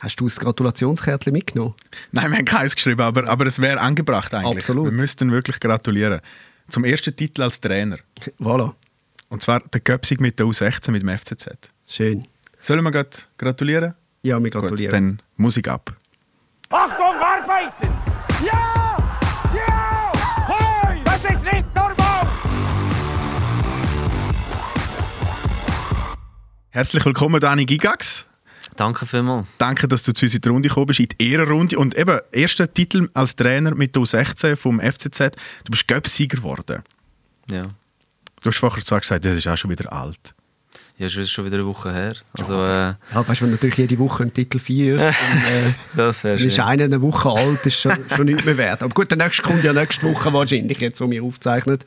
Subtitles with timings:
[0.00, 1.74] Hast du das Gratulationskärtchen mitgenommen?
[2.10, 4.64] Nein, wir haben keins geschrieben, aber, aber es wäre angebracht eigentlich.
[4.64, 4.86] Absolut.
[4.86, 6.22] Wir müssten wirklich gratulieren.
[6.70, 7.98] Zum ersten Titel als Trainer.
[8.38, 8.72] Voilà.
[9.28, 11.48] Und zwar der Göpsig mit der U16 mit dem FCZ.
[11.86, 12.26] Schön.
[12.58, 13.94] Sollen wir gerade gratulieren?
[14.22, 14.90] Ja, wir Gut, gratulieren.
[14.92, 15.94] dann Musik ab.
[16.70, 17.88] Achtung, arbeiten!
[18.46, 18.96] Ja!
[19.54, 20.12] Ja!
[20.48, 21.02] Hoi!
[21.04, 22.26] Das ist nicht normal!
[26.70, 28.29] Herzlich willkommen, Dani Gigax.
[28.80, 29.46] Danke vielmals.
[29.58, 31.78] Danke, dass du zu uns in die Runde gekommen bist, in die Ehrenrunde.
[31.78, 35.18] Und eben, erster Titel als Trainer mit der U16 vom FCZ.
[35.64, 36.82] Du bist Göpsieger geworden.
[37.50, 37.64] Ja.
[37.64, 40.34] Du hast vorher zwar gesagt, das ist auch schon wieder alt.
[40.96, 42.14] Ja, es ist schon wieder eine Woche her.
[42.32, 46.38] Also, äh, Ja, weißt du, natürlich jede Woche ein Titel feierst, dann, äh, das dann
[46.38, 48.82] ist einer eine Woche alt, ist schon, schon nicht mehr wert.
[48.82, 51.80] Aber gut, der nächste kommt ja nächste Woche wahrscheinlich, jetzt, wo wir aufzeichnen.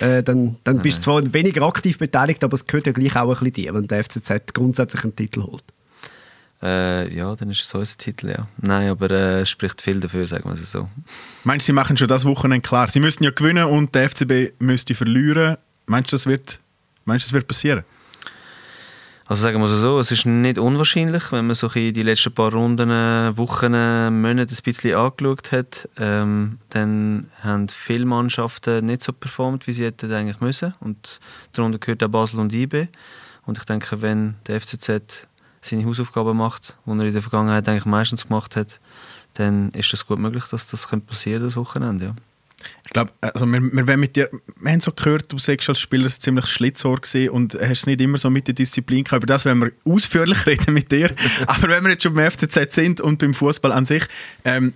[0.00, 3.28] Äh, dann dann bist du zwar weniger aktiv beteiligt, aber es gehört ja gleich auch
[3.28, 5.64] ein bisschen dir, wenn der FCZ grundsätzlich einen Titel holt.
[6.62, 8.46] Äh, ja, dann ist es unser Titel, ja.
[8.58, 10.88] Nein, aber äh, es spricht viel dafür, sagen wir es so.
[11.42, 12.88] Meinst du, sie machen schon das Wochenende klar?
[12.88, 15.56] Sie müssten ja gewinnen und der FCB müsste verlieren.
[15.86, 16.60] Meinst du, das wird,
[17.04, 17.84] meinst du, das wird passieren?
[19.26, 22.52] Also sagen wir es so, es ist nicht unwahrscheinlich, wenn man so die letzten paar
[22.52, 29.02] Runden, äh, Wochen, äh, Monate ein bisschen angeschaut hat, ähm, dann haben viele Mannschaften nicht
[29.02, 30.74] so performt, wie sie hätten eigentlich müssen.
[30.80, 31.18] Und
[31.52, 32.88] darunter gehört auch Basel und IB.
[33.46, 35.26] Und ich denke, wenn der FCZ
[35.62, 38.80] seine Hausaufgaben macht, die er in der Vergangenheit eigentlich meistens gemacht hat,
[39.34, 42.04] dann ist es gut möglich, dass das passieren das Wochenende.
[42.06, 42.14] Ja.
[42.84, 45.80] Ich glaube, also wir, wir, wollen mit dir, wir haben so gehört, du sagst als
[45.80, 49.22] Spieler ziemlich Schlitzohr gewesen und hast es nicht immer so mit der Disziplin gehabt.
[49.22, 51.10] Über das werden wir ausführlich reden mit dir.
[51.46, 54.04] Aber wenn wir jetzt schon beim FCZ sind und beim Fußball an sich,
[54.44, 54.72] ähm,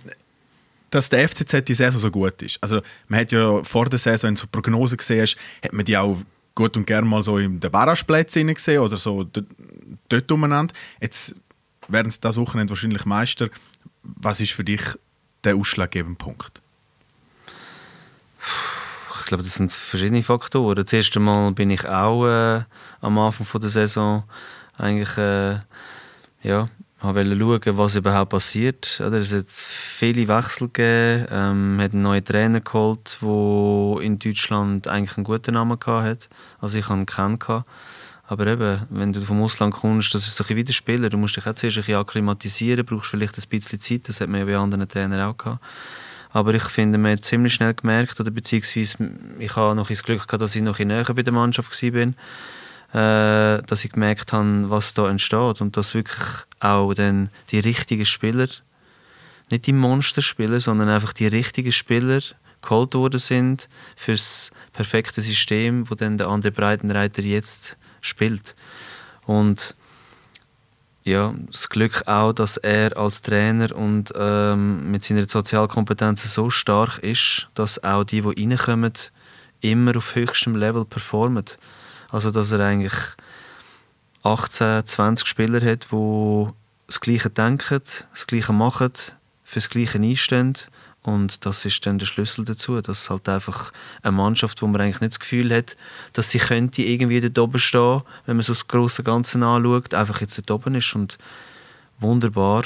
[0.89, 2.57] dass der FCZ die Saison so gut ist.
[2.61, 5.85] Also man hat ja vor der Saison, wenn du so Prognosen gesehen hast, hat man
[5.85, 6.17] die auch
[6.57, 9.23] gut und gerne mal so in den Barrageplätzen gesehen oder so
[10.09, 10.73] dort, umeinander.
[10.99, 11.35] Jetzt
[11.87, 13.49] werden sie das Wochenende wahrscheinlich Meister.
[14.01, 14.81] Was ist für dich
[15.43, 16.61] der ausschlaggebende Punkt?
[19.19, 20.75] Ich glaube, das sind verschiedene Faktoren.
[20.75, 22.63] Das erste Mal bin ich auch äh,
[23.01, 24.23] am Anfang der Saison
[24.77, 25.59] eigentlich äh,
[26.41, 26.69] ja,
[27.01, 29.01] wollte schauen, was überhaupt passiert.
[29.05, 31.27] Oder es hat viele Wechsel gegeben.
[31.31, 36.27] Ähm, hat einen neuen Trainer geholt, der in Deutschland eigentlich einen guten Namen hatte.
[36.59, 37.63] Also ich habe ihn kennen.
[38.29, 41.09] Aber eben, wenn du vom Ausland kommst, das ist so ein bisschen wie der Spieler.
[41.09, 44.09] Du musst dich auch zuerst ein bisschen akklimatisieren, brauchst vielleicht ein bisschen Zeit.
[44.09, 45.63] Das hat man ja bei anderen Trainern auch gehabt.
[46.31, 50.27] Aber ich finde, man hat ziemlich schnell gemerkt, oder beziehungsweise ich habe noch das Glück
[50.27, 52.13] gehabt, dass ich noch in näher bei der Mannschaft war,
[52.93, 58.05] äh, dass ich gemerkt habe, was da entsteht und dass wirklich auch dann die richtigen
[58.05, 58.47] Spieler,
[59.49, 62.21] nicht die Monsterspieler, sondern einfach die richtigen Spieler
[62.61, 68.55] geholt worden sind für das perfekte System, wo dann der andere Breitenreiter jetzt spielt.
[69.25, 69.75] Und
[71.03, 76.97] ja, das Glück auch, dass er als Trainer und ähm, mit seiner Sozialkompetenz so stark
[76.99, 78.93] ist, dass auch die, die reinkommen,
[79.61, 81.45] immer auf höchstem Level performen.
[82.09, 82.93] Also, dass er eigentlich
[84.23, 86.47] 18, 20 Spieler hat, die
[86.87, 87.81] das Gleiche denken,
[88.11, 88.93] das Gleiche machen,
[89.43, 90.57] für das Gleiche einstehen.
[91.03, 93.71] Und das ist dann der Schlüssel dazu, dass halt einfach
[94.03, 95.77] eine Mannschaft, wo man eigentlich nicht das Gefühl hat,
[96.11, 100.19] dass sie könnte irgendwie dort oben stehen, wenn man so das große Ganze anschaut, einfach
[100.19, 101.17] jetzt dort oben ist und
[101.99, 102.63] wunderbar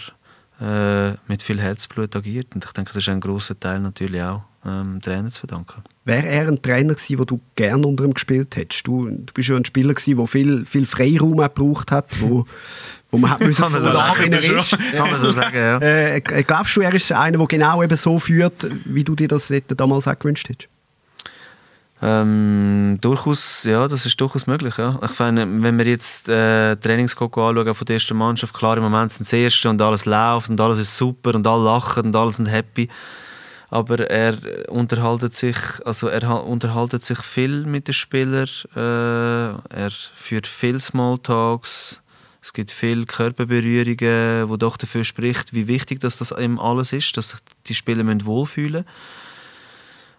[0.59, 2.55] äh, mit viel Herzblut agiert.
[2.55, 5.81] Und ich denke, das ist ein großer Teil natürlich auch ähm, Trainer zu verdanken.
[6.05, 8.85] Wäre er ein Trainer gewesen, wo du gerne unter ihm gespielt hättest?
[8.87, 12.45] Du, du bist ja ein Spieler gewesen, der viel, viel Freiraum auch gebraucht hat, wo,
[13.11, 14.77] wo man hat müssen Kann man so sagen, ist.
[14.91, 15.77] Kann man so sagen, ja.
[15.77, 19.27] Äh, äh, glaubst du, er ist einer, der genau eben so führt, wie du dir
[19.27, 20.69] das damals auch gewünscht hättest?
[22.03, 24.75] Ähm, durchaus, ja, das ist durchaus möglich.
[24.77, 24.99] Ja.
[25.05, 29.11] Ich finde, wenn wir jetzt äh, Trainingskoko anschauen von der ersten Mannschaft, klar, im Moment
[29.11, 32.15] sind sie das Erste und alles läuft und alles ist super und alle lachen und
[32.15, 32.89] alle sind happy.
[33.71, 34.37] Aber er
[34.69, 35.55] unterhaltet sich,
[35.85, 38.49] also er ha- unterhaltet sich viel mit den Spielern.
[38.75, 42.01] Äh, er führt viel Smalltalks.
[42.41, 47.15] Es gibt viele Körperberührungen, wo doch dafür spricht, wie wichtig dass das ihm alles ist,
[47.15, 48.83] dass sich die Spieler müssen wohlfühlen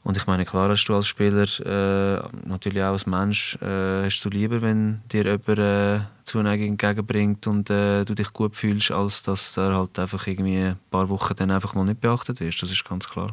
[0.05, 4.25] und ich meine, klar hast du als Spieler, äh, natürlich auch als Mensch, äh, hast
[4.25, 9.23] du lieber, wenn dir jemand äh, Zuneigung entgegenbringt und äh, du dich gut fühlst, als
[9.23, 12.63] dass er halt einfach irgendwie ein paar Wochen dann einfach mal nicht beachtet wirst.
[12.63, 13.33] Das ist ganz klar.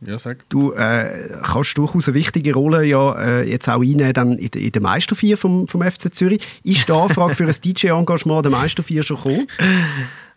[0.00, 0.48] Ja, sag.
[0.48, 4.72] Du äh, kannst durchaus eine wichtige Rolle ja äh, jetzt auch einnehmen dann in, in
[4.72, 6.60] der Meistervier vom, vom FC Zürich.
[6.62, 9.48] Ist die Anfrage für ein DJ-Engagement der Meistervier schon gekommen?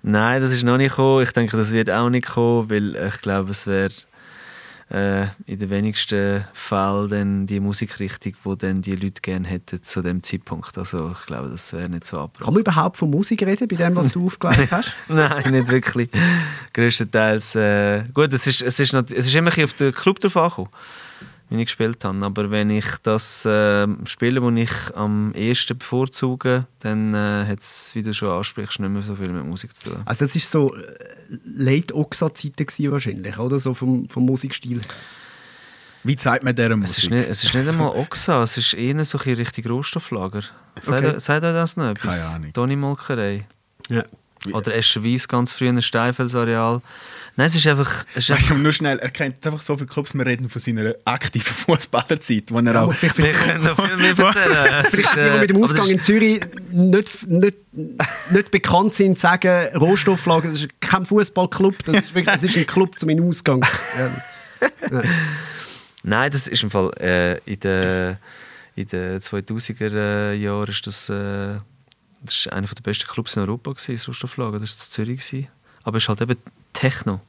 [0.04, 1.24] Nein, das ist noch nicht gekommen.
[1.24, 3.92] Ich denke, das wird auch nicht kommen, weil ich glaube, es wäre
[4.92, 10.02] äh, in den wenigsten Fällen dann die Musikrichtung, die dann die Leute gerne hätten zu
[10.02, 10.78] dem Zeitpunkt.
[10.78, 12.44] Also ich glaube, das wäre nicht so abrupt.
[12.44, 14.92] Kann man überhaupt von Musik reden, bei dem, was du aufgelegt hast?
[15.08, 16.10] Nein, nicht wirklich.
[16.74, 17.56] Größtenteils.
[17.56, 20.20] Äh, gut, es ist, es, ist noch, es ist immer ein bisschen auf den Club
[20.20, 20.70] drauf angekommen,
[21.52, 22.26] wie ich gespielt habe.
[22.26, 27.92] Aber wenn ich das äh, spiele, das ich am ehesten bevorzuge, dann äh, hat es,
[27.94, 30.02] wie du schon ansprichst, nicht mehr so viel mit Musik zu tun.
[30.06, 30.82] Also das war so äh,
[31.46, 33.60] late Oxa-Zeiten gewesen wahrscheinlich, oder?
[33.60, 34.82] So vom, vom Musikstil.
[36.04, 37.04] Wie zeigt man dieser Es Musik?
[37.04, 40.42] ist nicht, es ist nicht einmal Oxa, es ist eher so ein richtig Rohstofflager.
[40.82, 41.16] Sagt, Okay.
[41.16, 42.16] euch das noch etwas?
[42.24, 42.54] Keine Ahnung.
[42.54, 43.46] Toni Molkerei.
[43.90, 44.04] Ja.
[44.54, 46.82] Oder Escherwies, ganz früh ein Steinfelsareal.
[47.38, 48.06] Nein, es ist einfach...
[48.14, 50.62] Es ist Weißt einfach nur schnell, er kennt einfach so viele Clubs, wir reden von
[50.62, 52.94] seiner aktiven Fußballerzeit, wo er Ja, auch...
[53.02, 54.84] wir können noch viel mehr erzählen.
[54.84, 56.42] Es Vielleicht ist, die, äh, die mit dem Ausgang in Zürich
[56.72, 57.56] nicht, nicht,
[58.32, 62.68] nicht bekannt sind, sagen, Rohstofflager, das ist kein Fußballclub, das ist, wirklich, das ist ein
[62.68, 63.66] Club zum in den Ausgang.
[64.92, 65.02] Ja.
[66.04, 68.18] Nein, das ist im Fall äh, in den
[68.76, 71.60] in den 2000er äh, Jahren ist das, äh,
[72.22, 75.28] das ist einer der besten Clubs in Europa gewesen, das Rohstofflager, das war in Zürich
[75.28, 75.48] gewesen.
[75.84, 76.38] Aber es ist halt eben
[76.74, 77.22] Techno,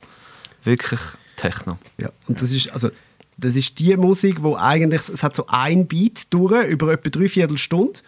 [0.64, 1.00] wirklich
[1.36, 1.78] Techno.
[1.98, 2.10] Ja.
[2.28, 2.90] Und das ist, also,
[3.36, 7.28] das ist die Musik, wo eigentlich, es hat so ein Beat durch, über etwa drei
[7.28, 8.00] Viertelstunde.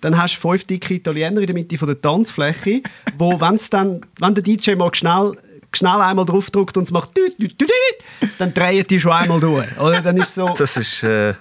[0.00, 2.82] Dann hast du fünf dicke Italiener in der Mitte von der Tanzfläche,
[3.18, 5.32] wo, wenn's dann, wenn der DJ mal schnell,
[5.72, 9.40] schnell einmal draufdrückt und es macht düt, düt, düt, düt, dann drehen die schon einmal
[9.40, 9.78] durch.
[9.78, 10.02] Oder?
[10.02, 11.32] Dann ist so, Das ist äh,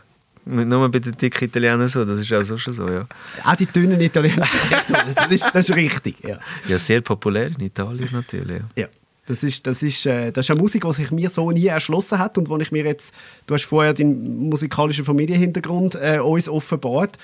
[0.46, 3.06] nicht nur bei den dicken Italienern so, das ist auch so schon so, ja.
[3.44, 4.48] auch die dünnen Italiener.
[5.16, 6.40] das, ist, das ist richtig, ja.
[6.68, 8.84] Ja, sehr populär in Italien natürlich, ja.
[8.84, 8.88] Ja,
[9.26, 12.20] das ist, das ist, äh, das ist eine Musik, die sich mir so nie erschlossen
[12.20, 13.14] hat und wo ich mir jetzt,
[13.48, 17.18] du hast vorher deinen musikalischen Familienhintergrund äh, uns offenbart,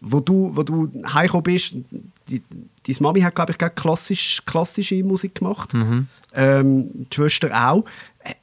[0.00, 1.74] wo du, wo du heimgekommen bist,
[2.28, 2.42] die,
[2.86, 5.72] deine Mami hat, glaube ich, gerade klassisch, klassische Musik gemacht,
[6.34, 7.84] ähm, die Schwester auch,
[8.24, 8.34] äh,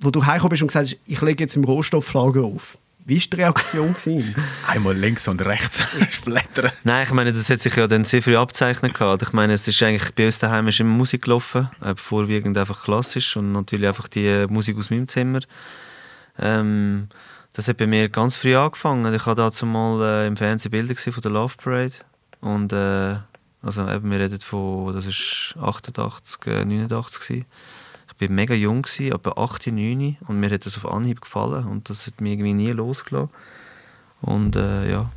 [0.00, 2.78] wo du heimgekommen bist und gesagt hast, ich lege jetzt im Rohstofflager auf.
[3.06, 3.92] Wie war die Reaktion?
[3.92, 4.34] gewesen?
[4.66, 6.72] Einmal links und rechts splattern.
[6.84, 9.22] Nein, ich meine, das hat sich ja dann sehr früh abzeichnet gehabt.
[9.22, 12.84] Ich meine, es ist eigentlich bei uns daheim ist immer Musik gelaufen, äh, vorwiegend einfach
[12.84, 15.40] klassisch und natürlich einfach die äh, Musik aus meinem Zimmer.
[16.38, 17.08] Ähm,
[17.52, 19.12] das hat bei mir ganz früh angefangen.
[19.14, 21.94] Ich habe dazu mal äh, im Fernsehen Bilder gesehen von der Love Parade
[22.40, 23.16] und äh,
[23.62, 27.46] also eben, wir reden von, das ist 88, äh, 89 gewesen.
[28.18, 31.66] Ich war mega jung, gewesen, etwa 8, 9 und mir hat das auf Anhieb gefallen
[31.66, 33.30] und das hat mich irgendwie nie losgelassen.
[34.20, 35.10] Und äh, ja,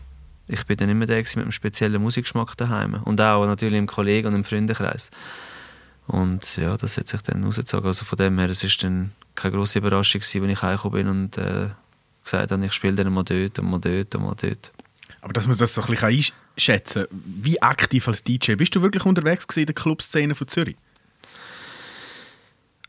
[0.48, 4.28] ich bin dann immer der mit einem speziellen Musikgeschmack daheim und auch natürlich im Kollegen-
[4.28, 5.12] und im Freundekreis.
[6.08, 7.86] Und ja, das hat sich dann rausgezogen.
[7.86, 11.08] Also von dem her, es ist dann keine grosse Überraschung gewesen, wenn ich heimgekommen bin
[11.10, 11.68] und äh,
[12.24, 14.72] gesagt habe, ich spiele dann mal dort und mal dort und mal dort.
[15.22, 18.82] Aber dass man das so ein bisschen einschätzen kann, wie aktiv als DJ bist du
[18.82, 20.78] wirklich unterwegs in der Clubszene von Zürich?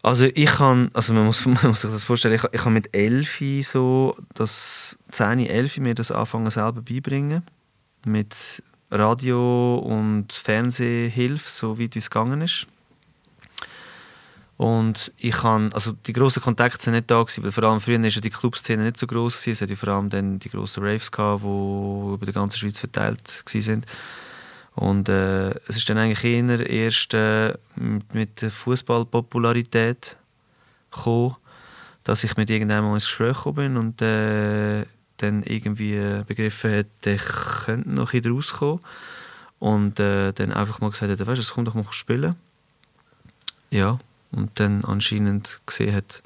[0.03, 2.95] Also ich kann, also man muss, man muss sich das vorstellen, ich, ich kann mit
[2.95, 7.43] 11 so, das 10, 11 mir das anfangen selber beibringen.
[8.05, 12.67] Mit Radio und Fernsehhilfe, so wie es gegangen ist.
[14.57, 18.03] Und ich kann, also die grossen Kontakte sind nicht da gewesen, weil vor allem früher
[18.03, 19.53] war ja die Clubszene nicht so groß gewesen.
[19.53, 22.81] Es hatte ja vor allem dann die grossen Raves gehabt, die über die ganze Schweiz
[22.81, 23.87] verteilt sind.
[24.79, 30.17] Und äh, es ist dann eigentlich eher erst äh, mit, mit der Fußballpopularität
[32.05, 34.87] dass ich mit irgendjemandem ins Gespräch gekommen bin und äh,
[35.17, 37.23] dann irgendwie äh, begriffen hat, ich
[37.65, 38.81] könnte noch ein rauskommen.
[39.59, 42.37] Und äh, dann einfach mal gesagt hat, weißt du, es kommt doch mal spielen.
[43.71, 43.99] Ja,
[44.31, 46.23] und dann anscheinend gesehen hat,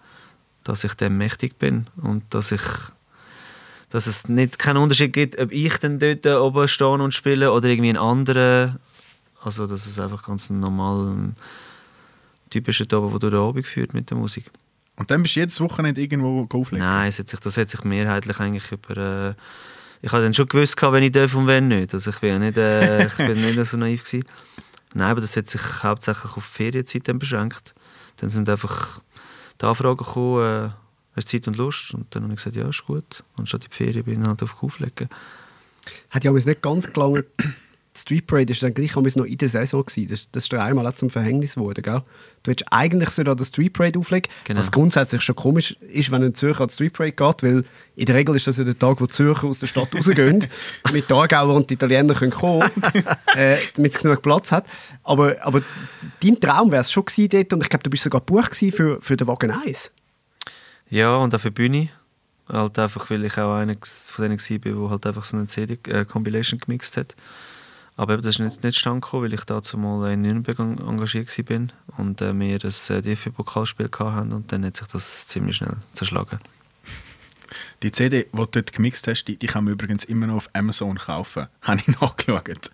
[0.62, 2.62] dass ich dem mächtig bin und dass ich
[3.92, 7.68] dass es nicht keinen Unterschied gibt, ob ich dann dort oben stehe und spiele oder
[7.68, 8.78] irgendwie ein anderer.
[9.42, 11.32] Also, dass es einfach ganz ein normaler,
[12.48, 14.50] typischer Job, der durch den Abend führt mit der Musik.
[14.96, 16.84] Und dann bist du jedes Wochenende irgendwo auflegen?
[16.84, 18.96] Nein, es hat sich, das hat sich mehrheitlich eigentlich über.
[18.96, 19.34] Äh,
[20.00, 21.92] ich habe dann schon gewusst, wenn ich darf und wenn nicht.
[21.92, 24.24] Also ich bin ja nicht, äh, ich bin nicht so naiv gewesen.
[24.94, 27.74] Nein, aber das hat sich hauptsächlich auf Ferienzeit dann beschränkt.
[28.16, 29.00] Dann sind einfach
[29.60, 30.70] die Anfragen gekommen, äh,
[31.16, 31.94] hast du Zeit und Lust?
[31.94, 33.22] Und dann habe ich gesagt, ja, ist gut.
[33.36, 35.08] Und statt die Ferien bin ich halt auf Auflegen.
[36.10, 37.24] Hat ja aber nicht ganz gelangt.
[37.94, 40.08] Die Street Parade ist dann gleich noch in der Saison gewesen.
[40.08, 42.02] Das, das ist dir einmal auch zum Verhängnis geworden, gell?
[42.42, 44.60] Du hättest eigentlich so da den Street Parade auflegen, Genau.
[44.60, 47.64] was grundsätzlich schon komisch ist, wenn ein Zürcher an die Street Parade geht, weil
[47.94, 50.46] in der Regel ist das ja der Tag, wo die Zürcher aus der Stadt rausgehen,
[50.84, 52.62] damit die Aargauer und die Italiener können kommen
[53.36, 54.64] äh, damit es genug Platz hat.
[55.02, 55.60] Aber, aber
[56.22, 59.02] dein Traum wäre es schon gewesen dort und ich glaube, du bist sogar gewesen für,
[59.02, 59.90] für den Wagen 1.
[60.92, 61.88] Ja, und auf der Bühne.
[62.48, 66.58] Halt einfach, weil ich auch einer von denen war, der halt einfach so eine CD-Compilation
[66.60, 67.16] gemixt hat.
[67.96, 71.30] Aber das ist nicht, nicht stand gekommen, weil ich dazu mal in Nürnberg en- engagiert
[71.48, 71.68] war
[71.98, 76.40] und äh, wir ein äh, DFB-Pokalspiel hatten und dann hat sich das ziemlich schnell zerschlagen.
[77.82, 80.50] Die CD, die du dort gemixt hast, die, die kann man übrigens immer noch auf
[80.52, 81.46] Amazon kaufen.
[81.62, 82.70] Habe ich nachgeschaut.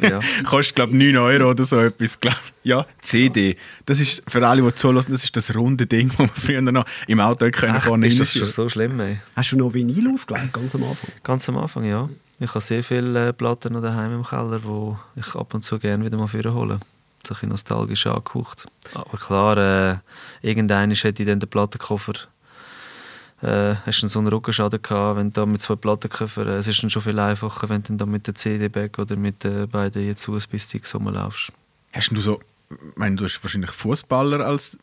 [0.00, 0.20] Ja.
[0.44, 2.20] Kostet, glaube ich, 9 Euro oder so etwas.
[2.20, 2.40] Glaub.
[2.62, 3.56] Ja, CD.
[3.86, 6.86] Das ist, für alle, die zulassen, das ist das runde Ding, das man früher noch
[7.06, 9.20] im Auto können Echt, vorne ist das schon so schlimm, ey?
[9.36, 11.10] Hast du noch Vinyl aufgelegt, ganz am Anfang?
[11.22, 12.08] Ganz am Anfang, ja.
[12.40, 15.78] Ich habe sehr viele äh, Platten noch daheim im Keller, wo ich ab und zu
[15.78, 16.80] gerne wieder mal vorhole.
[17.26, 18.66] So ein bisschen nostalgisch angehaucht.
[18.92, 19.96] Aber klar, äh,
[20.42, 22.14] irgendwann hätte ich dann den Plattenkoffer
[23.44, 26.66] äh, hast du so einen Rückenschaden gehabt, wenn du da mit zwei Plattenkoffer, äh, es
[26.66, 29.68] ist dann schon viel einfacher, wenn du dann da mit der CD-Bag oder mit den
[29.68, 31.52] beiden jetzt USB-Sticks rumlaufst.
[31.92, 32.40] Hast du so,
[32.96, 34.78] meine, du hast wahrscheinlich Fußballer als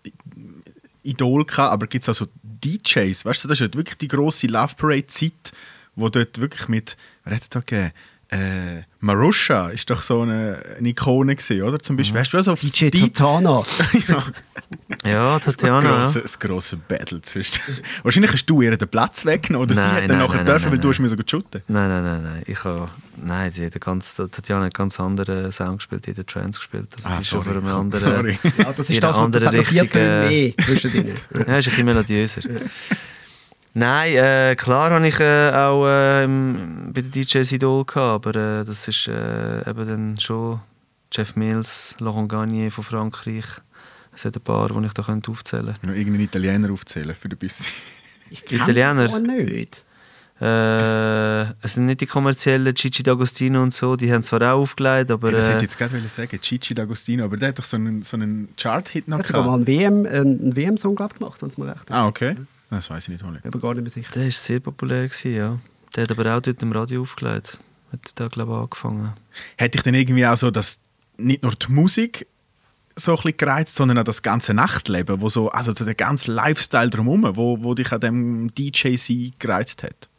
[1.03, 3.25] Idol gehabt, aber gibt es auch so DJs?
[3.25, 5.53] Weißt du, das ist halt wirklich die grosse Love Parade-Zeit,
[5.95, 7.91] wo dort wirklich mit, wer hat es da gegeben?
[8.31, 11.79] Äh, Marusha ist doch so eine, eine Ikone gewesen, oder?
[11.79, 13.61] Zum Beispiel, hast du auch so DJ Tatana.
[14.07, 14.23] ja,
[15.03, 16.21] Ja, Tatjana, das, ja.
[16.21, 17.59] grosse, das grosse Battle zwischen.
[18.03, 20.45] Wahrscheinlich hast du ihr den Platz weggenommen oder sie Nein, hat dann nein, nachher nein,
[20.45, 21.61] dürfen, nein, weil du hast mir so gut shooten.
[21.67, 22.43] Nein, nein, nein, nein.
[22.47, 22.87] Ich habe,
[23.21, 26.25] nein, sie hat einen ganz, Tatjana hat einen ganz anderen Sound gespielt, die hat den
[26.27, 26.87] Trance gespielt.
[26.95, 27.55] Also, Ah, die ist schon sorry.
[27.59, 28.39] von einem anderen, Sorry.
[28.57, 31.15] Ja, das ist das, was das noch vier Töne Richtung, mehr zwischen ihnen.
[31.33, 32.41] Ja, ist ein bisschen melodiöser.
[33.73, 38.61] Nein, äh, klar habe ich äh, auch äh, im- bei den DJs Idol gehabt, aber
[38.61, 40.59] äh, das ist äh, eben dann schon
[41.13, 43.45] Jeff Mills, Laurent Garnier von Frankreich.
[44.13, 47.37] Es hat ein paar, die ich da könnte aufzählen Noch irgendeinen Italiener aufzählen für den
[47.39, 47.63] Büssi.
[48.49, 49.05] Italiener?
[49.05, 49.85] aber nicht.
[50.41, 55.11] Äh, es sind nicht die kommerziellen Gigi D'Agostino und so, die haben zwar auch aufgelegt,
[55.11, 57.63] aber Ja, das hätte äh, ich jetzt gerade sagen, Gigi D'Agostino, aber der hat doch
[57.63, 61.17] so einen, so einen Chart-Hit noch Er hat sogar mal einen WM, einen WM-Song glaub,
[61.17, 61.91] gemacht, wenn es mir recht ist.
[61.91, 62.35] Ah, okay.
[62.71, 63.39] Das weiß ich nicht, Holly.
[63.43, 64.11] Ich bin gar nicht mehr sicher.
[64.15, 65.59] der war sehr populär, gewesen, ja.
[65.95, 67.59] Der hat aber auch dort im Radio aufgelegt.
[67.91, 69.13] Hat da, glaube ich, angefangen.
[69.57, 70.79] Hätte ich dann irgendwie auch so, dass
[71.17, 72.25] nicht nur die Musik
[72.95, 76.89] so ein bisschen gereizt, sondern auch das ganze Nachtleben, wo so, also der ganze Lifestyle
[76.89, 80.09] drumherum, wo, wo dich an dem DJ-Sein gereizt hat.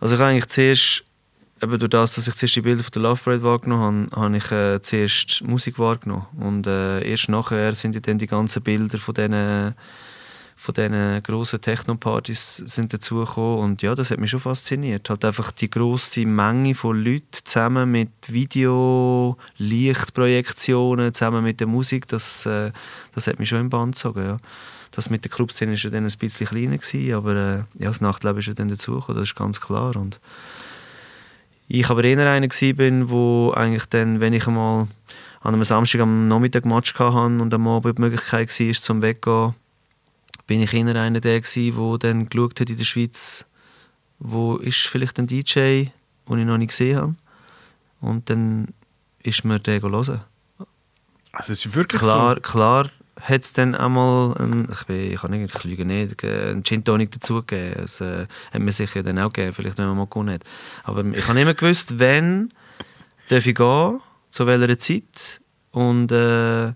[0.00, 1.04] Also ich habe eigentlich zuerst,
[1.60, 4.36] eben durch das, dass ich zuerst die Bilder von der Love Parade wahrgenommen habe, habe
[4.36, 6.26] ich äh, zuerst Musik wahrgenommen.
[6.38, 9.74] Und äh, erst nachher sind ja dann die ganzen Bilder von diesen
[10.60, 15.08] von diesen grossen Techno-Partys sind dazugekommen und ja, das hat mich schon fasziniert.
[15.08, 22.08] Halt einfach die grosse Menge von Leuten zusammen mit Video, Lichtprojektionen, zusammen mit der Musik,
[22.08, 22.72] das, äh,
[23.14, 24.36] das hat mich schon im Band gezogen, ja.
[24.90, 28.58] Das mit der Clubszene war dann ein bisschen kleiner, aber äh, ja, das Nachtleben ist
[28.58, 29.94] dann dazugekommen, das ist ganz klar.
[29.94, 30.18] Und
[31.68, 34.88] ich aber eher einer war, wo eigentlich dann, wenn ich einmal
[35.40, 39.54] an einem Samstag am Nachmittag Match hatte und am Abend die Möglichkeit war, zum Weggehen,
[40.48, 43.44] bin ich eher einer der gewesen, der dann geschaut hat in der Schweiz,
[44.18, 45.90] wo ist vielleicht ein DJ,
[46.28, 47.14] den ich noch nicht gesehen habe.
[48.00, 48.68] Und dann
[49.22, 50.22] ist mir der hören.
[51.32, 52.40] Also es ist wirklich Klar, so.
[52.40, 52.90] klar
[53.20, 56.82] hat es dann einmal, ein, ich, bin, ich kann nicht, ich lüge nicht, einen Gin
[56.82, 57.82] Tonic dazugegeben.
[57.82, 60.44] Das äh, hat mir sicher dann auch gegeben, vielleicht wenn man mal gewonnen hat.
[60.84, 62.52] Aber ich habe immer gewusst, wenn
[63.28, 64.00] darf ich gehen,
[64.30, 65.40] zu welcher Zeit.
[65.72, 66.68] Und äh,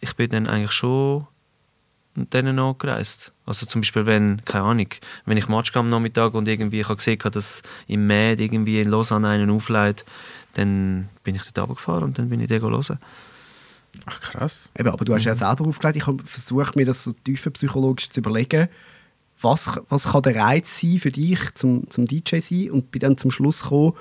[0.00, 1.26] ich bin dann eigentlich schon
[2.16, 3.32] denen angereist.
[3.44, 4.88] Also zum Beispiel, wenn, keine Ahnung,
[5.24, 8.40] wenn ich Match gehe am Nachmittag und irgendwie ich habe gesehen, habe, dass im Med
[8.40, 10.06] irgendwie in Lausanne einen aufleitet,
[10.54, 12.98] dann bin ich dort runtergefahren und dann bin ich den hören.
[14.04, 14.70] Ach krass.
[14.78, 15.96] Eben, aber du hast ja selber aufgelegt.
[15.96, 18.68] Ich habe versucht, mir das so tiefenpsychologisch zu überlegen.
[19.40, 22.70] Was, was kann der Reiz sein für dich zum, zum DJ sein?
[22.70, 23.94] Und bin dann zum Schluss gekommen,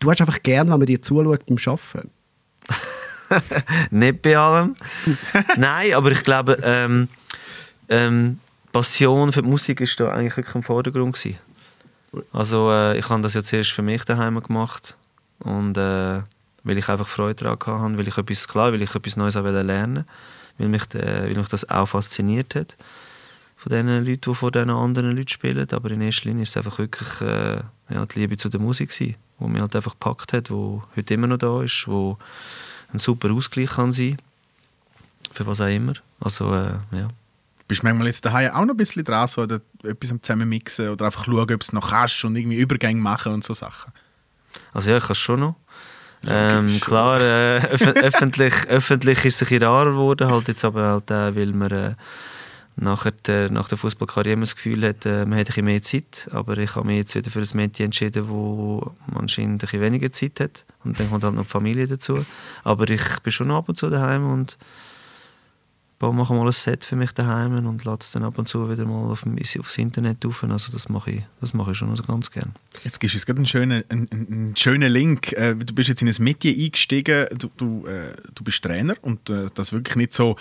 [0.00, 2.10] du hast einfach gern, wenn man dir zuschaut beim Arbeiten.
[3.90, 4.76] Nicht bei allem.
[5.56, 7.08] Nein, aber ich glaube, ähm,
[7.88, 8.38] ähm,
[8.72, 11.38] Passion für die Musik ist da eigentlich wirklich im Vordergrund gewesen.
[12.32, 14.96] Also äh, ich habe das ja zuerst für mich daheim gemacht
[15.40, 16.22] und äh,
[16.64, 19.44] weil ich einfach Freude daran hatte, weil ich etwas klar, weil ich etwas Neues auch
[19.44, 20.04] lernen
[20.58, 22.76] weil mich, äh, weil mich das auch fasziniert hat
[23.56, 25.66] von den Leuten, die vor diesen anderen Leuten spielen.
[25.70, 28.90] Aber in erster Linie ist es einfach wirklich äh, ja, die Liebe zu der Musik
[28.90, 32.18] gewesen, die mich halt einfach gepackt hat, die heute immer noch da ist, wo
[32.92, 34.18] ein super Ausgleich kann sein
[35.32, 35.94] für was auch immer.
[36.20, 37.08] Also äh, ja.
[37.66, 40.48] Bist du manchmal jetzt daheim auch noch ein bisschen dran, so, oder etwas am zusammen
[40.48, 43.92] mixen oder einfach schauen, ob es noch kannst und irgendwie Übergänge machen und so Sachen?
[44.72, 45.54] Also ja, ich kann es schon noch.
[46.26, 50.88] Ähm, klar, äh, öff öffentlich, öffentlich ist es ein bisschen rarer geworden, halt jetzt aber
[50.88, 51.94] halt auch, weil man äh,
[52.80, 56.56] nachher der, nach der Fußballkarriere immer das Gefühl hat, äh, man bisschen mehr Zeit, aber
[56.58, 60.64] ich habe mich jetzt wieder für ein Mädchen entschieden, wo anscheinend ein weniger Zeit hat
[60.84, 62.24] und dann kommt halt noch die Familie dazu.
[62.64, 64.56] Aber ich bin schon ab und zu daheim und
[66.00, 68.84] mache mal ein Set für mich daheim und lade es dann ab und zu wieder
[68.84, 69.24] mal auf
[69.58, 70.44] aufs Internet auf.
[70.44, 72.52] Also das mache ich, das mache ich schon also ganz gerne.
[72.84, 75.32] Jetzt gibst du uns gerade einen schönen, einen, einen schönen Link.
[75.32, 79.28] Äh, du bist jetzt in ein Metier eingestiegen, du, du, äh, du bist Trainer und
[79.54, 80.36] das wirklich nicht so,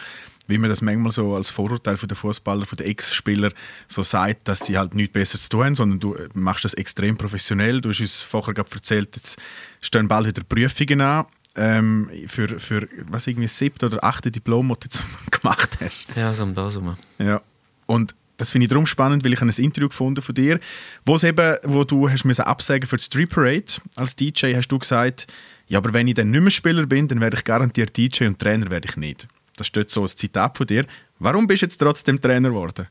[0.47, 3.51] wie man das manchmal so als Vorurteil von den Fußballer, von den Ex-Spieler
[3.87, 6.73] so sagt, dass sie halt nichts besser zu tun haben, sondern du äh, machst das
[6.73, 7.81] extrem professionell.
[7.81, 9.37] Du hast uns vorher gerade erzählt, jetzt
[9.81, 11.25] stehen bald wieder Prüfungen an
[11.55, 15.03] ähm, für, für was irgendwie siebte oder achte Diplom, das du jetzt
[15.41, 16.07] gemacht hast.
[16.15, 16.95] Ja, so um das herum.
[17.19, 17.41] Ja.
[17.85, 20.59] Und das finde ich darum spannend, weil ich ein Interview gefunden von dir,
[21.05, 24.77] wo eben, wo du hast müssen absagen für die Street Parade als DJ, hast du
[24.77, 25.27] gesagt,
[25.67, 28.39] ja, aber wenn ich dann nicht mehr Spieler bin, dann werde ich garantiert DJ und
[28.39, 29.27] Trainer werde ich nicht.
[29.57, 30.85] Das steht so als Zitat von dir.
[31.19, 32.87] Warum bist du jetzt trotzdem Trainer geworden?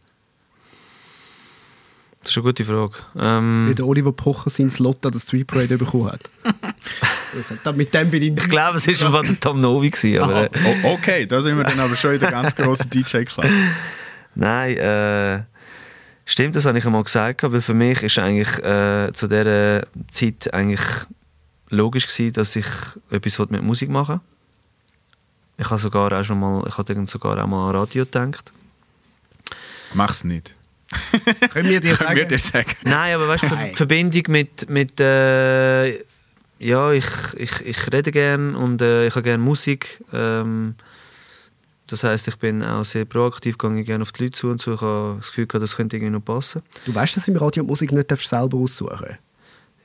[2.20, 2.94] Das ist eine gute Frage.
[3.18, 6.28] Ähm, Wie der Oliver Pocher sein Slot an der Street Parade bekommen hat.
[7.62, 9.90] Das- Mit dem bin ich ich glaube, es war von der Tom Novi.
[9.90, 10.48] Gewesen, aber, äh,
[10.84, 13.50] Oh, okay, da sind wir dann aber schon in der ganz grossen DJ-Klasse.
[14.34, 15.42] Nein, äh,
[16.24, 20.54] stimmt, das habe ich einmal gesagt, weil für mich ist eigentlich äh, zu dieser Zeit
[20.54, 20.80] eigentlich
[21.68, 22.66] logisch gewesen, dass ich
[23.10, 24.35] etwas mit Musik machen will.
[25.58, 28.52] Ich habe sogar auch schon mal, ich habe sogar auch mal an Radio gedacht.
[29.94, 30.54] Mach's nicht.
[31.50, 32.28] Können wir dir Können wir sagen?
[32.28, 32.72] dir sagen.
[32.84, 35.98] Nein, aber weißt du, Verbindung mit, mit äh,
[36.58, 40.02] ja, ich, ich, ich rede gerne und äh, ich habe gerne Musik.
[40.12, 40.74] Ähm,
[41.86, 44.74] das heißt, ich bin auch sehr proaktiv, gehe gerne auf die Leute zu und so.
[44.74, 46.62] Ich habe das Gefühl, gehabt, das könnte irgendwie noch passen.
[46.84, 49.18] Du weißt, dass im Radio Musik nicht darfst selber aussuchen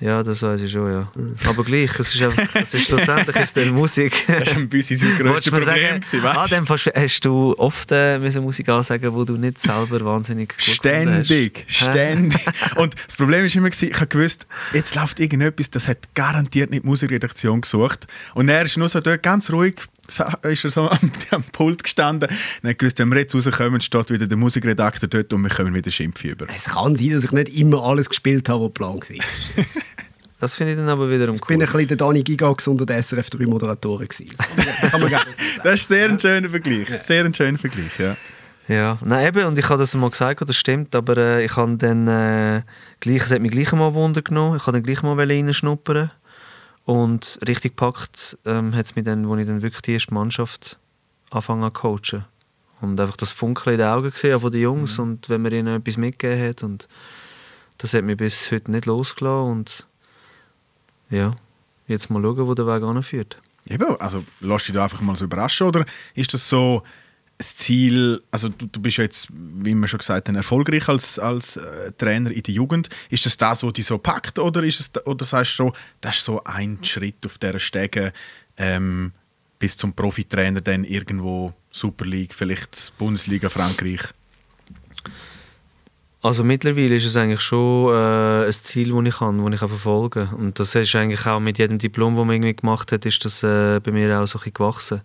[0.01, 1.11] Ja, das weiß ich schon, ja.
[1.45, 4.25] Aber gleich, es ist, einfach, es ist schlussendlich ist dann Musik.
[4.27, 5.63] Das war bei uns unser grösstes Problem.
[5.63, 6.67] sagen, gewesen, ah, weißt?
[6.67, 11.25] fast, hast du oft äh, Musik ansagen, wo du nicht selber wahnsinnig gut gefunden hast.
[11.27, 12.41] Ständig, ständig.
[12.77, 16.83] Und das Problem war immer, ich habe gewusst, jetzt läuft irgendetwas, das hat garantiert nicht
[16.83, 18.07] die Musikredaktion gesucht.
[18.33, 19.75] Und er ist nur so dort ganz ruhig,
[20.19, 22.29] ist er so am, am Pult gestanden.
[22.61, 25.73] Und hat gewusst, wenn wir jetzt rauskommen, steht wieder der Musikredakteur dort und wir kommen
[25.73, 26.47] wieder Schimpf über.
[26.53, 29.15] Es kann sein, dass ich nicht immer alles gespielt habe, was geplant war.
[29.57, 29.67] Ich
[30.41, 31.47] Das finde ich dann aber wiederum cool.
[31.49, 34.07] bin ein bisschen der Dani Gigax unter den SRF 3 Moderatoren.
[34.07, 34.35] gewesen.
[34.55, 35.61] Das kann man gerne so sagen.
[35.63, 36.87] Das ist sehr ein schöner Vergleich.
[37.03, 38.17] Sehr ein schöner Vergleich, ja.
[38.67, 41.77] Ja, nein, eben, und ich habe das mal gesagt, das stimmt, aber äh, ich habe
[41.77, 42.61] dann äh,
[43.01, 46.09] gleich, es hat mich gleich mal Wunder genommen, ich habe dann gleich mal reinschnuppern
[46.85, 50.77] und richtig gepackt ähm, hat es mich dann, wo ich dann wirklich die erste Mannschaft
[51.29, 52.25] anfangen zu coachen.
[52.81, 55.79] Und einfach das Funkeln in den Augen gesehen von den Jungs und wenn man ihnen
[55.79, 56.87] etwas mitgegeben hat und
[57.77, 59.85] das hat mich bis heute nicht losgelassen und
[61.11, 61.31] ja,
[61.87, 63.37] jetzt mal schauen, wo der Weg anführt.
[63.67, 65.85] Eben, also lass dich da einfach mal so überraschen oder?
[66.15, 66.81] Ist das so
[67.41, 71.17] das Ziel, also du, du bist ja jetzt, wie wir schon gesagt haben, erfolgreich als,
[71.17, 72.89] als äh, Trainer in der Jugend.
[73.09, 76.17] Ist das das, was dich so packt oder, ist es, oder sagst du, so, das
[76.17, 78.13] ist so ein Schritt auf dieser Stege
[78.57, 79.11] ähm,
[79.57, 84.01] bis zum Profitrainer dann irgendwo Super League, vielleicht Bundesliga Frankreich?
[86.21, 90.27] Also mittlerweile ist es eigentlich schon äh, ein Ziel, das ich habe, das ich verfolgen
[90.29, 90.37] kann.
[90.37, 93.41] Und das ist eigentlich auch mit jedem Diplom, das man irgendwie gemacht hat, ist das
[93.41, 95.01] äh, bei mir auch so ein bisschen gewachsen.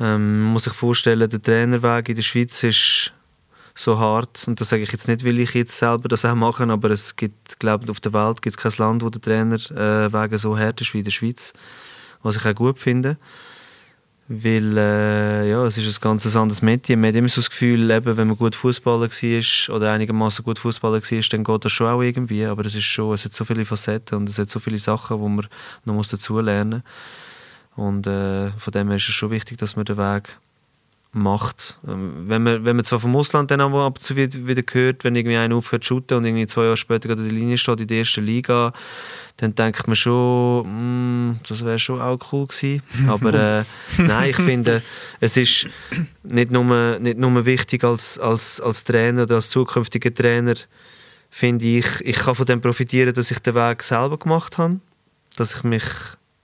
[0.00, 3.12] Ähm, man muss sich vorstellen, der Trainerweg in der Schweiz ist
[3.74, 4.44] so hart.
[4.46, 7.16] Und das sage ich jetzt nicht, weil ich jetzt selber das auch mache, aber es
[7.16, 10.80] gibt, glaube ich, auf der Welt gibt es kein Land, wo der Trainerweg so hart
[10.80, 11.52] ist wie in der Schweiz.
[12.22, 13.16] Was ich auch gut finde.
[14.32, 16.96] Weil äh, ja, es ist ein ganz anderes Metier.
[16.96, 20.58] Man hat immer so das Gefühl, eben, wenn man gut Fußballer war oder einigermaßen gut
[20.60, 22.44] Fußballer war, dann geht das schon auch irgendwie.
[22.44, 25.18] Aber es ist schon, es hat so viele Facetten und es hat so viele Sachen,
[25.18, 25.48] wo man
[25.84, 27.19] noch dazulernen muss.
[27.80, 30.36] Und äh, von dem her ist es schon wichtig, dass man den Weg
[31.12, 31.78] macht.
[31.88, 35.02] Ähm, wenn, man, wenn man zwar vom Ausland dann aber ab und zu wieder, hört,
[35.02, 37.56] wenn irgendwie einer aufhört zu shooten und irgendwie zwei Jahre später gerade in der Linie
[37.56, 38.74] steht in der ersten Liga,
[39.38, 42.82] dann denkt man schon, mm, das wäre schon auch cool gewesen.
[43.08, 43.64] Aber äh,
[43.96, 44.82] nein, ich finde,
[45.20, 45.66] es ist
[46.22, 50.54] nicht nur, nicht nur wichtig als, als, als Trainer oder als zukünftiger Trainer,
[51.30, 54.80] finde ich, ich kann von dem profitieren, dass ich den Weg selber gemacht habe,
[55.36, 55.84] dass ich mich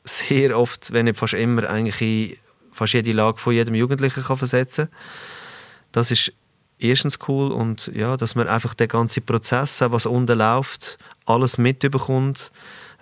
[0.07, 2.37] sehr oft, wenn nicht fast immer, eigentlich in
[2.73, 4.89] fast jede Lage von jedem Jugendlichen kann versetzen
[5.93, 6.33] Das ist
[6.79, 12.53] erstens cool und ja, dass man einfach den ganzen Prozess, was unten läuft, alles mitbekommt,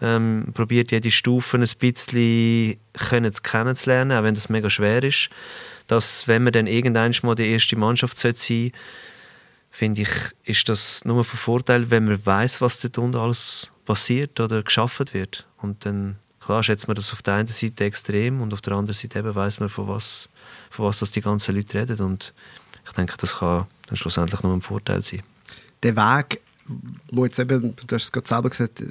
[0.01, 5.31] ähm, probiert jede Stufe ein bisschen kennenzulernen, auch wenn das mega schwer ist.
[5.87, 8.73] Dass, wenn man dann irgendwann mal die erste Mannschaft sein sollte,
[9.71, 10.11] finde ich,
[10.45, 15.07] ist das nur von Vorteil, wenn man weiß, was dort unten alles passiert oder geschaffen
[15.13, 15.47] wird.
[15.59, 18.95] Und dann, klar, schätzt man das auf der einen Seite extrem und auf der anderen
[18.95, 20.29] Seite eben weiß man, von was,
[20.71, 22.01] von was das die ganzen Leute reden.
[22.01, 22.35] Und
[22.85, 25.23] ich denke, das kann dann schlussendlich nur ein Vorteil sein.
[25.83, 26.41] Der Weg
[27.11, 28.83] wo jetzt eben, du hast es gerade selber gesagt,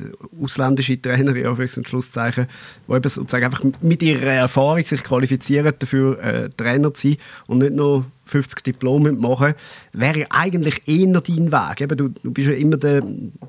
[0.41, 2.47] ausländische Trainer, ja, für Schlusszeichen,
[2.87, 7.59] die eben sozusagen einfach mit ihrer Erfahrung sich qualifizieren dafür, äh, Trainer zu sein und
[7.59, 9.53] nicht nur 50 Diplome machen,
[9.91, 11.81] wäre ja eigentlich eher dein Weg.
[11.81, 13.01] Eben, du, du bist ja immer der,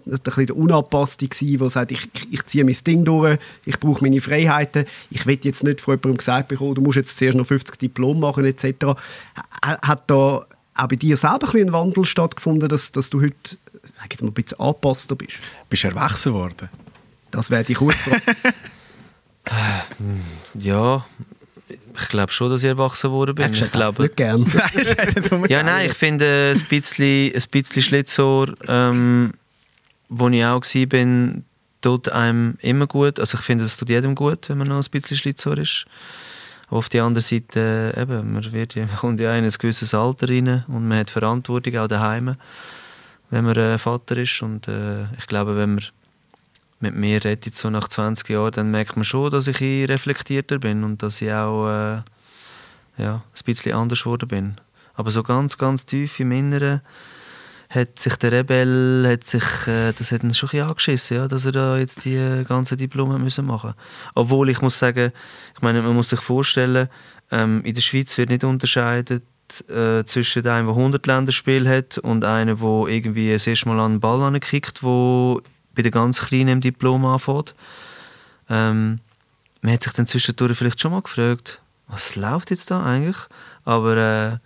[0.05, 4.21] der, der Unabpasste gewesen, der sagt, ich, ich ziehe mein Ding durch, ich brauche meine
[4.21, 7.79] Freiheiten, ich will jetzt nicht von jemandem gesagt bekommen, du musst jetzt zuerst noch 50
[7.79, 8.99] Diplome machen etc.
[9.63, 10.45] Hat da
[10.77, 13.57] auch bei dir selber ein, ein Wandel stattgefunden, dass, dass du heute
[14.13, 15.39] sag mal, ein bisschen angepasster bist?
[15.69, 16.69] Bist du erwachsen worden?
[17.31, 18.23] Das wäre die Kurzfrage.
[20.55, 21.05] ja,
[21.69, 23.53] ich glaube schon, dass ich erwachsen geworden bin.
[23.53, 24.47] Ich glaube nicht gern.
[25.49, 29.33] ja, nein, ich finde ein bisschen, ein bisschen Schlitzohr, ähm,
[30.09, 31.43] wo ich auch war,
[31.81, 33.21] tut einem immer gut.
[33.21, 35.87] Also ich finde, es tut jedem gut, wenn man noch ein bisschen Schlitzohr ist.
[36.69, 39.95] Aber auf der anderen Seite, äh, eben, man, wird, man kommt ja in ein gewisses
[39.95, 42.37] Alter rein und man hat Verantwortung auch daheim,
[43.31, 44.43] wenn man äh, Vater ist.
[44.43, 45.85] Und äh, ich glaube, wenn man
[46.81, 50.85] mit mir redet so nach 20 Jahren, dann merkt man schon, dass ich reflektierter bin
[50.85, 52.03] und dass ich auch äh,
[52.99, 54.55] ja, ein bisschen anders geworden bin.
[54.95, 56.81] Aber so ganz, ganz tief im Inneren
[57.71, 61.29] hat sich der Rebell, hat sich, äh, das hat ihn schon ein bisschen angeschissen, ja,
[61.29, 63.75] dass er da jetzt die ganzen Diplome müssen machen
[64.15, 65.13] Obwohl ich muss sagen,
[65.55, 66.89] ich meine, man muss sich vorstellen,
[67.31, 69.25] ähm, in der Schweiz wird nicht unterscheidet
[69.69, 73.95] äh, zwischen einem, der 100 Länderspiele hat und einem, der irgendwie das erste Mal an
[73.95, 75.41] den Ball ankickt, wo
[75.75, 77.55] bei den ganz Kleinen im Diplom anfängt.
[78.49, 79.01] Ähm,
[79.63, 83.17] man hat sich dann zwischendurch vielleicht schon mal gefragt, was läuft jetzt da eigentlich?
[83.65, 84.39] Aber äh,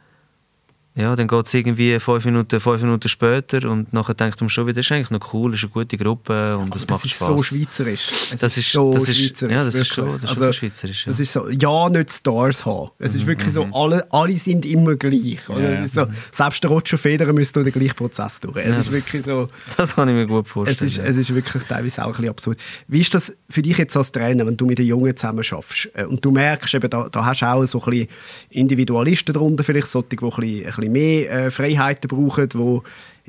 [0.98, 4.66] ja, dann geht es irgendwie fünf Minuten, fünf Minuten später und nachher denkt man schon
[4.66, 7.04] wieder, das ist eigentlich noch cool, das ist eine gute Gruppe und das, das macht
[7.04, 7.28] ist Spaß.
[7.28, 8.10] so schweizerisch.
[8.32, 9.54] Es das ist, so das ist, schweizerisch.
[9.54, 11.06] Ja, das ist schon, das ist also, schweizerisch.
[11.06, 11.12] Ja.
[11.12, 12.90] Das ist so, ja, nicht Stars haben.
[12.98, 13.74] Es ist mhm, wirklich so, mhm.
[13.74, 15.48] alle, alle sind immer gleich.
[15.48, 15.80] Oder?
[15.80, 15.86] Ja.
[15.86, 18.56] So, selbst der Roger Federer müsste durch den gleichen Prozess durch.
[18.56, 20.88] Es ja, ist das, wirklich so, das kann ich mir gut vorstellen.
[20.88, 22.58] Es ist, es ist wirklich teilweise auch ein bisschen absurd.
[22.88, 25.90] Wie ist das für dich jetzt als Trainer, wenn du mit den Jungen zusammen schaffst
[25.94, 28.08] äh, und du merkst, eben, da, da hast du auch so ein bisschen
[28.50, 32.80] Individualisten darunter, vielleicht solche, die ein bisschen, ein bisschen mehr äh, Freiheiten brauchen, die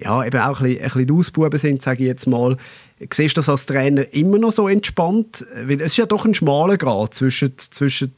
[0.02, 2.58] ja, eben auch ein bisschen, ein bisschen Ausbuben sind, sage ich jetzt mal.
[3.12, 5.46] Siehst du das als Trainer immer noch so entspannt?
[5.66, 8.14] Weil es ist ja doch ein schmaler Grad zwischen, zwischen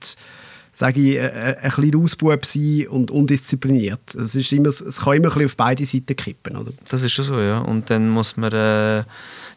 [0.72, 4.16] sage ich, ein, ein bisschen Ausbub sein und undiszipliniert.
[4.16, 6.72] Es, ist immer, es kann immer ein bisschen auf beide Seiten kippen, oder?
[6.90, 7.60] Das ist schon so, ja.
[7.60, 8.52] Und dann muss man...
[8.52, 9.04] Äh,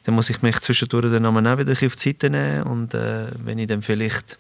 [0.05, 3.59] dann muss ich mich zwischendurch dann auch wieder auf die Seite nehmen und äh, wenn
[3.59, 4.39] ich dann vielleicht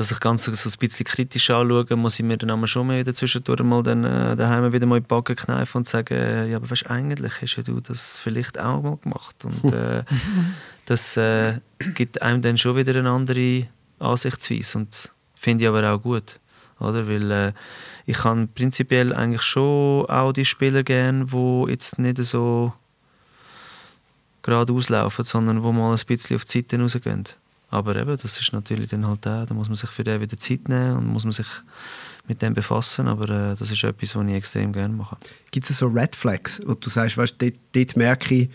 [0.00, 3.62] dass ich ganz so ein bisschen kritisch anschaue, muss ich mir dann schon mal zwischendurch
[3.62, 6.90] mal dann, äh, daheim wieder mal in die Backen kneifen und sagen, ja, aber weißt,
[6.90, 9.44] eigentlich hast ja du das vielleicht auch mal gemacht.
[9.44, 10.02] Und äh,
[10.86, 11.58] das äh,
[11.94, 13.66] gibt einem dann schon wieder eine andere
[13.98, 16.40] Ansichtsweise und finde ich aber auch gut.
[16.78, 17.06] Oder?
[17.06, 17.52] Weil äh,
[18.06, 22.72] ich kann prinzipiell eigentlich schon auch die Spieler gerne, die jetzt nicht so
[24.40, 27.24] gerade auslaufen, sondern wo mal ein bisschen auf die Seite rausgehen.
[27.70, 30.36] Aber eben, das ist natürlich dann halt auch, da muss man sich für den wieder
[30.36, 31.46] Zeit nehmen und muss man sich
[32.26, 35.16] mit dem befassen, aber äh, das ist etwas, was ich extrem gerne mache.
[35.50, 38.50] Gibt es so Red Flags, wo du sagst, weißt, dort, dort merke ich,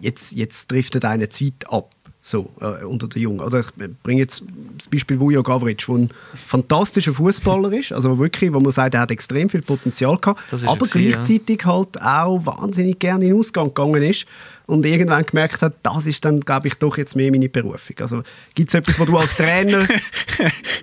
[0.00, 3.40] jetzt, jetzt driftet eine Zeit ab, so, äh, unter den Jungen.
[3.40, 3.70] Oder ich
[4.02, 4.42] bringe jetzt
[4.76, 9.00] das Beispiel Vujo Gavric, der ein fantastischer Fußballer ist, also wirklich, wo man sagt, er
[9.00, 11.72] hat extrem viel Potenzial gehabt, aber gleichzeitig ja.
[11.72, 14.26] halt auch wahnsinnig gerne in den Ausgang gegangen ist
[14.68, 17.96] und irgendwann gemerkt hat, das ist dann, glaube ich, doch jetzt mehr meine Berufung.
[18.00, 18.22] Also
[18.54, 19.88] gibt es etwas, wo du als Trainer,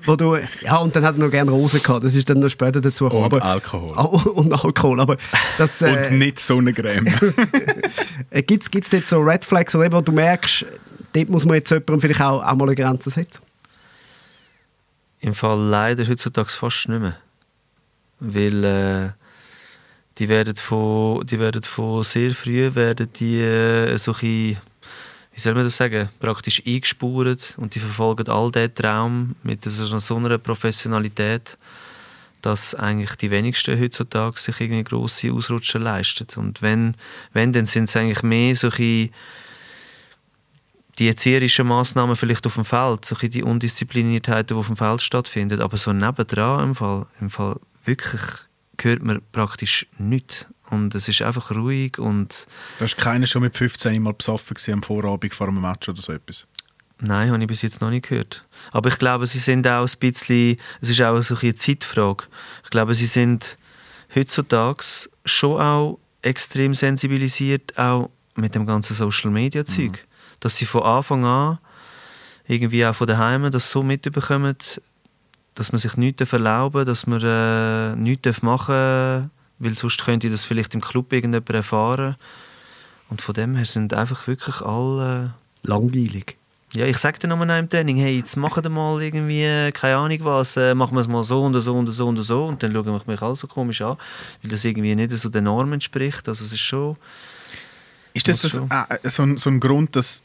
[0.05, 2.49] wo du, ja, und dann hat er noch gerne Rosen gehabt, das ist dann noch
[2.49, 3.25] später dazu gekommen.
[3.25, 3.93] Und aber, Alkohol.
[3.95, 5.17] Oh, und Alkohol, aber
[5.59, 5.81] das...
[5.85, 7.05] Äh, und nicht Sonnencreme.
[8.47, 10.65] gibt es jetzt so Red Flags, wo du merkst,
[11.13, 13.41] dort muss man jetzt jemandem vielleicht auch, auch mal eine Grenze setzen?
[15.19, 17.17] Im Fall leider heutzutage fast nicht mehr.
[18.19, 18.63] Weil...
[18.63, 19.24] Äh,
[20.17, 25.65] die werden von, die werden von sehr früh werden die äh, solche, wie soll man
[25.65, 31.57] das sagen, praktisch eingespurt und die verfolgen all diesen Traum mit so, so einer Professionalität,
[32.41, 36.27] dass eigentlich die wenigsten heutzutage sich irgendwie grosse Ausrutscher leisten.
[36.37, 36.95] Und wenn,
[37.33, 39.09] wenn dann sind es eigentlich mehr solche
[40.97, 45.59] die erzieherischen Massnahmen vielleicht auf dem Feld, solche die Undiszipliniertheiten, die auf dem Feld stattfinden,
[45.59, 48.21] aber so nebendran im Fall, im Fall wirklich
[48.83, 50.45] hört man praktisch nichts.
[50.69, 52.47] Und es ist einfach ruhig und...
[52.79, 56.11] Da ist keiner schon mit 15 mal besoffen am Vorabend vor einem Match oder so
[56.11, 56.47] etwas?
[56.99, 58.43] Nein, habe ich bis jetzt noch nicht gehört.
[58.71, 60.57] Aber ich glaube, sie sind auch ein bisschen...
[60.81, 62.23] Es ist auch so eine Zeitfrage.
[62.63, 63.57] Ich glaube, sie sind
[64.15, 64.83] heutzutage
[65.25, 69.91] schon auch extrem sensibilisiert, auch mit dem ganzen Social-Media-Zeug.
[69.91, 70.39] Mhm.
[70.39, 71.59] Dass sie von Anfang an
[72.47, 74.55] irgendwie auch von daheim das so mitbekommen,
[75.55, 79.23] dass man sich nichts erlauben darf, dass man äh, nichts machen darf,
[79.59, 82.15] weil sonst könnte das vielleicht im Club irgendjemand erfahren.
[83.09, 85.33] Und von dem her sind einfach wirklich alle...
[85.63, 86.37] Langweilig.
[86.73, 89.95] Ja, ich sage dir nochmal im Training, hey, jetzt machen wir mal irgendwie, äh, keine
[89.95, 92.61] Ahnung was, äh, machen wir es mal so und so und so und so und
[92.61, 93.97] dann schauen mich alle so komisch an,
[94.41, 96.27] weil das irgendwie nicht so den Normen entspricht.
[96.27, 96.97] Also es ist schon...
[98.13, 98.69] Ist das, das schon?
[98.69, 100.21] äh, so, ein, so ein Grund, dass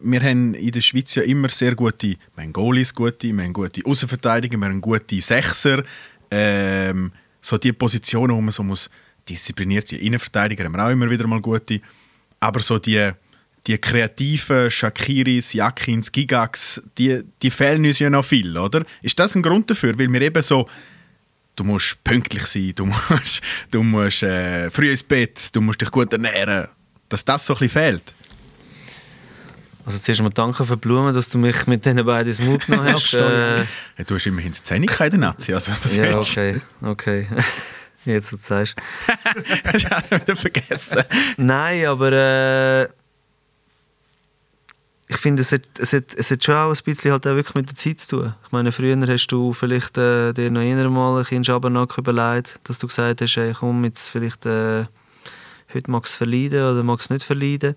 [0.00, 2.16] wir haben in der Schweiz ja immer sehr gute,
[2.52, 5.82] Goalies gute, wir haben gute Außenverteidiger, wir haben gute Sechser,
[6.30, 8.90] ähm, so die Positionen, wo man so muss
[9.28, 10.00] diszipliniert sein.
[10.00, 11.80] Innenverteidiger haben wir auch immer wieder mal gute,
[12.40, 13.10] aber so die,
[13.66, 18.84] die kreativen Shakiris, Jakins, Gigax, die, die fehlen uns ja noch viel, oder?
[19.02, 20.68] Ist das ein Grund dafür, weil wir eben so
[21.56, 25.90] du musst pünktlich sein, du musst, du musst äh, früh ins Bett, du musst dich
[25.90, 26.68] gut ernähren,
[27.08, 28.14] dass das so ein bisschen fehlt.
[29.88, 32.66] Also zuerst mal danke für die Blumen, dass du mich mit diesen beiden ins Mut
[32.66, 33.14] genommen hast.
[33.14, 33.64] äh, Ja,
[34.06, 37.26] du hast immerhin die Zähne in der Nazi, also was ja, willst okay, okay.
[38.04, 38.76] Jetzt, wo du sagst.
[39.64, 41.02] Hast du auch wieder vergessen.
[41.38, 42.84] Nein, aber äh,
[45.08, 47.54] ich finde, es hat, es, hat, es hat schon auch ein bisschen halt auch wirklich
[47.54, 48.34] mit der Zeit zu tun.
[48.44, 52.60] Ich meine, früher hast du vielleicht äh, dir noch eher mal ein bisschen Schabernack überlegt,
[52.64, 54.84] dass du gesagt hast, hey, komm, jetzt vielleicht äh,
[55.72, 57.74] heute magst du es verleiden oder magst du es nicht verleiden.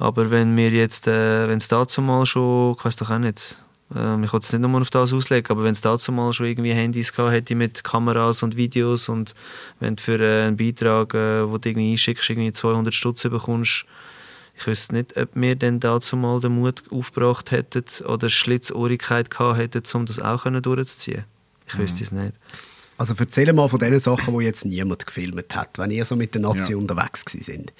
[0.00, 3.58] Aber wenn wir jetzt, äh, wenn es dazu mal schon, ich weiß doch auch nicht,
[3.94, 6.46] ähm, ich wollte es nicht nur auf das auslegen, aber wenn es dazu mal schon
[6.46, 9.34] irgendwie Handys gehabt hätte mit Kameras und Videos und
[9.78, 13.84] wenn du für äh, einen Beitrag, äh, wo du irgendwie einschickst, irgendwie 200 Stutz bekommst,
[14.56, 19.58] ich wüsste nicht, ob wir dann dazu mal den Mut aufgebracht hätten oder Schlitzohrigkeit gehabt
[19.58, 21.24] hätten, um das auch können durchzuziehen.
[21.68, 22.32] Ich wüsste es nicht.
[22.96, 26.34] Also erzähl mal von den Sachen, die jetzt niemand gefilmt hat, wenn ihr so mit
[26.34, 26.78] der Nazi Ja.
[26.78, 27.72] unterwegs gewesen sind.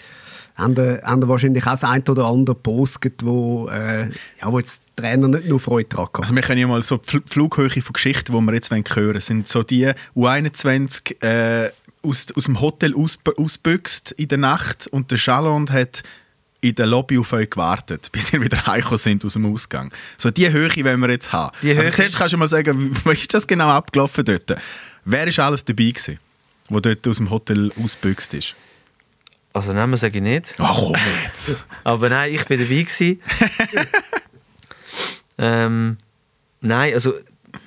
[0.60, 4.12] Haben haben ihr wahrscheinlich auch das ein oder andere postet, wo, äh, ja,
[4.52, 6.22] wo jetzt die Trainer nicht nur Freude daran hatten.
[6.22, 8.84] Also wir können ja mal so die Fl- Flughöhe von Geschichten, die wir jetzt hören
[8.94, 11.70] wollen, sind so die U21 äh,
[12.02, 16.02] aus, aus dem Hotel ausb- ausbüchst in der Nacht und der Chalond hat
[16.62, 19.90] in der Lobby auf euch gewartet, bis ihr wieder heimgekommen sind aus dem Ausgang.
[20.18, 21.56] So die Höhe wollen wir jetzt haben.
[21.62, 24.56] Die also Höhe- zuerst kannst du mal sagen, wie ist das genau abgelaufen dort?
[25.04, 26.18] Wer ist alles dabei gewesen,
[26.68, 28.54] wo dort aus dem Hotel ausbüchst ist?
[29.52, 30.54] Also Namen sage ich nicht.
[30.58, 31.64] Ach komm jetzt!
[31.84, 33.20] Aber nein, ich bin dabei gewesen.
[35.38, 35.96] ähm,
[36.60, 37.14] nein, also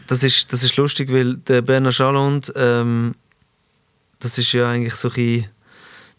[0.07, 3.15] das ist, das ist lustig, weil der Bernard Chalond, ähm,
[4.19, 5.47] das ist ja eigentlich so ein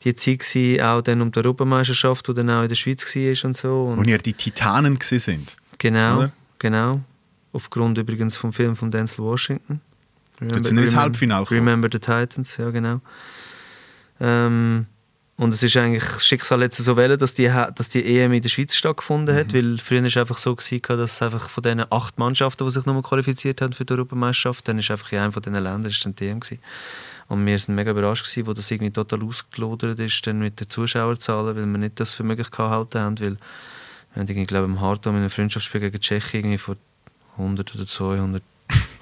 [0.05, 3.49] die Zeit gewesen, auch dann um die Europameisterschaft, die dann auch in der Schweiz war
[3.49, 3.71] und so.
[3.97, 5.57] Wo Und ihr die Titanen sind.
[5.79, 6.33] genau, oder?
[6.59, 7.01] genau.
[7.55, 9.81] Aufgrund übrigens vom Film von Denzel Washington.
[10.41, 11.51] Dort sind wir ins Remember- Halbfinale.
[11.51, 13.01] Remember the Titans, ja genau.
[14.21, 14.85] Ähm,
[15.37, 18.43] und es ist eigentlich das Schicksal jetzt so wählen, dass die, dass die EM in
[18.43, 19.41] der Schweiz stattgefunden Mhm.
[19.41, 22.71] hat, weil früher war es einfach so, gewesen, dass einfach von diesen acht Mannschaften, die
[22.73, 25.87] sich nochmal qualifiziert haben für die Europameisterschaft, dann ist einfach in einem von diesen Ländern
[25.91, 26.61] ist dann die EM gewesen.
[27.27, 30.69] Und wir sind mega überrascht gewesen, wo das irgendwie total ausgelodert ist dann mit den
[30.71, 33.37] Zuschauerzahlen, weil wir nicht das für möglich gehalten haben, weil
[34.13, 36.77] wir haben irgendwie, glaube ich, im Hartum in einem Freundschaftsspiel gegen Tschechien irgendwie vor
[37.39, 38.43] 100 oder 200,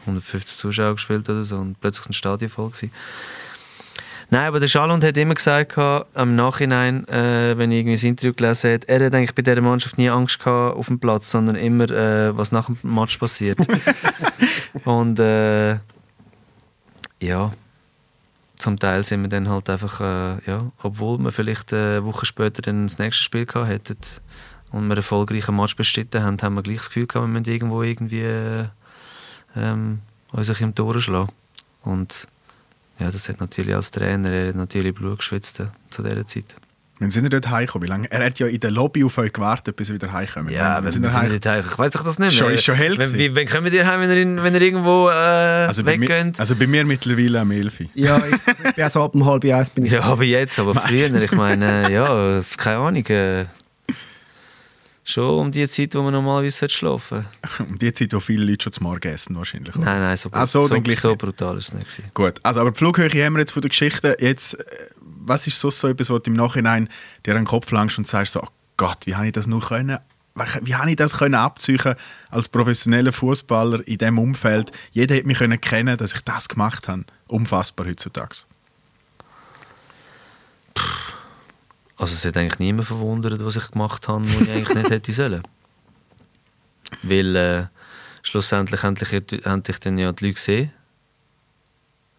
[0.06, 2.92] 150 Zuschauer gespielt oder so und plötzlich ein Stadion voll gewesen.
[4.32, 8.32] Nein, aber der Schalund hat immer gesagt, im Nachhinein, äh, wenn ich irgendwie das Interview
[8.32, 11.54] gelesen habe, er hat eigentlich bei dieser Mannschaft nie Angst gehabt auf dem Platz, sondern
[11.54, 13.58] immer, äh, was nach dem Match passiert.
[14.86, 15.72] Und äh,
[17.20, 17.52] ja,
[18.56, 22.62] zum Teil sind wir dann halt einfach, äh, ja, obwohl wir vielleicht eine Woche später
[22.62, 23.98] dann das nächste Spiel gehabt hätten
[24.70, 27.52] und wir einen erfolgreichen Match bestritten haben, haben wir gleich das Gefühl gehabt, wir müssen
[27.52, 28.64] irgendwo irgendwie äh,
[29.54, 31.28] ähm, uns im Tor schlagen.
[31.82, 32.28] Und
[32.98, 36.44] ja, das hat natürlich als Trainer, er hat natürlich Blut geschwitzt äh, zu dieser Zeit.
[36.98, 37.88] Wenn sind ihr dort heimgekommen?
[37.88, 38.12] Wie lange?
[38.12, 40.52] Er hat ja in der Lobby auf euch gewartet, bis ihr wieder heimkommt.
[40.52, 41.64] Ja, Wann wenn sind wir ihr sind heim- nicht heim.
[41.68, 42.54] Ich weiß doch das nicht Schon- mehr.
[42.54, 45.12] ist schon hell wenn, wie, wenn kommen ihr heim, wenn ihr, wenn ihr irgendwo äh,
[45.12, 46.38] also, bei mir, weggeht?
[46.38, 47.80] also bei mir mittlerweile am 11.
[47.80, 47.86] Uhr.
[47.94, 49.90] Ja, ich, also ich bin so ab um halb eins bin ich.
[49.92, 53.04] Ja, aber jetzt, aber früher, ich meine, ja, keine Ahnung.
[53.06, 53.46] Äh,
[55.04, 57.72] schon um die Zeit, wo man normalerweise schlafen sollte.
[57.72, 59.74] Um die Zeit, wo viele Leute schon zum Morgen essen wahrscheinlich.
[59.74, 59.84] oder?
[59.84, 61.88] Nein, nein, so, Ach so, so, so brutal ist es nicht.
[61.88, 62.10] Gewesen.
[62.14, 64.16] Gut, also aber die Flughöhe haben wir jetzt von der Geschichte.
[64.20, 64.64] Jetzt, äh,
[65.00, 66.88] was ist sonst so etwas, wo du im Nachhinein
[67.26, 69.98] dir den Kopf langst und sagst so, oh Gott, wie habe ich das nur können?
[70.62, 71.94] Wie habe ich das können abziehen
[72.30, 74.72] als professioneller Fußballer in diesem Umfeld?
[74.92, 77.04] Jeder hätte mich können kennen, dass ich das gemacht habe.
[77.26, 78.36] Unfassbar heutzutage.
[82.02, 85.12] Also es hat eigentlich niemand verwundert, was ich gemacht habe, was ich eigentlich nicht hätte
[85.12, 85.42] sollen.
[87.04, 87.66] Weil äh,
[88.24, 89.12] schlussendlich endlich,
[89.44, 90.72] haben dich dann ja die Leute gesehen.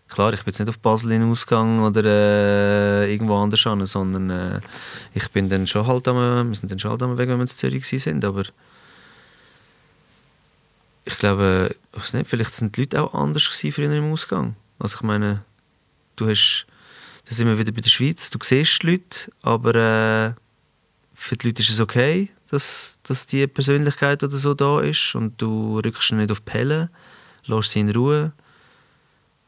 [0.07, 4.61] Klar, ich bin jetzt nicht auf Basel hinausgegangen oder äh, irgendwo anders hin, sondern äh,
[5.15, 7.41] ich bin dann schon halt am, wir sind dann schon halt am Weg, wenn wir
[7.41, 8.43] in Zürich sind, aber
[11.03, 14.55] ich glaube, ich weiß nicht, vielleicht sind die Leute auch anders gewesen früher im Ausgang.
[14.79, 15.43] Also ich meine,
[16.15, 16.67] du hast
[17.25, 18.29] da sind wir wieder bei der Schweiz.
[18.29, 20.33] Du siehst die Leute, aber äh,
[21.13, 25.41] für die Leute ist es okay, dass, dass die Persönlichkeit oder so da ist und
[25.41, 26.89] du rückst nicht auf die Pelle,
[27.45, 28.33] lässt sie in Ruhe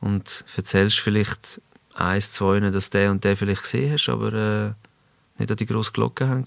[0.01, 1.61] und erzählst vielleicht
[1.93, 4.84] eins, zwei, dass der und der vielleicht gesehen hast, aber äh,
[5.37, 6.45] nicht an die grosse Glocke hängen.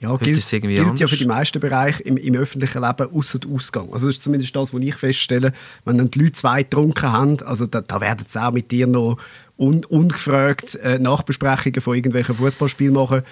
[0.00, 3.12] Ja, Heute gilt, ist irgendwie gilt ja für die meisten Bereiche im, im öffentlichen Leben
[3.12, 3.92] außer der Ausgang.
[3.92, 5.52] Also das ist zumindest das, was ich feststelle.
[5.84, 8.86] Wenn dann die Leute zwei getrunken haben, also da, da werden sie auch mit dir
[8.86, 9.18] noch
[9.58, 13.22] un, ungefragt äh, Nachbesprechungen von irgendwelchen Fußballspielen machen.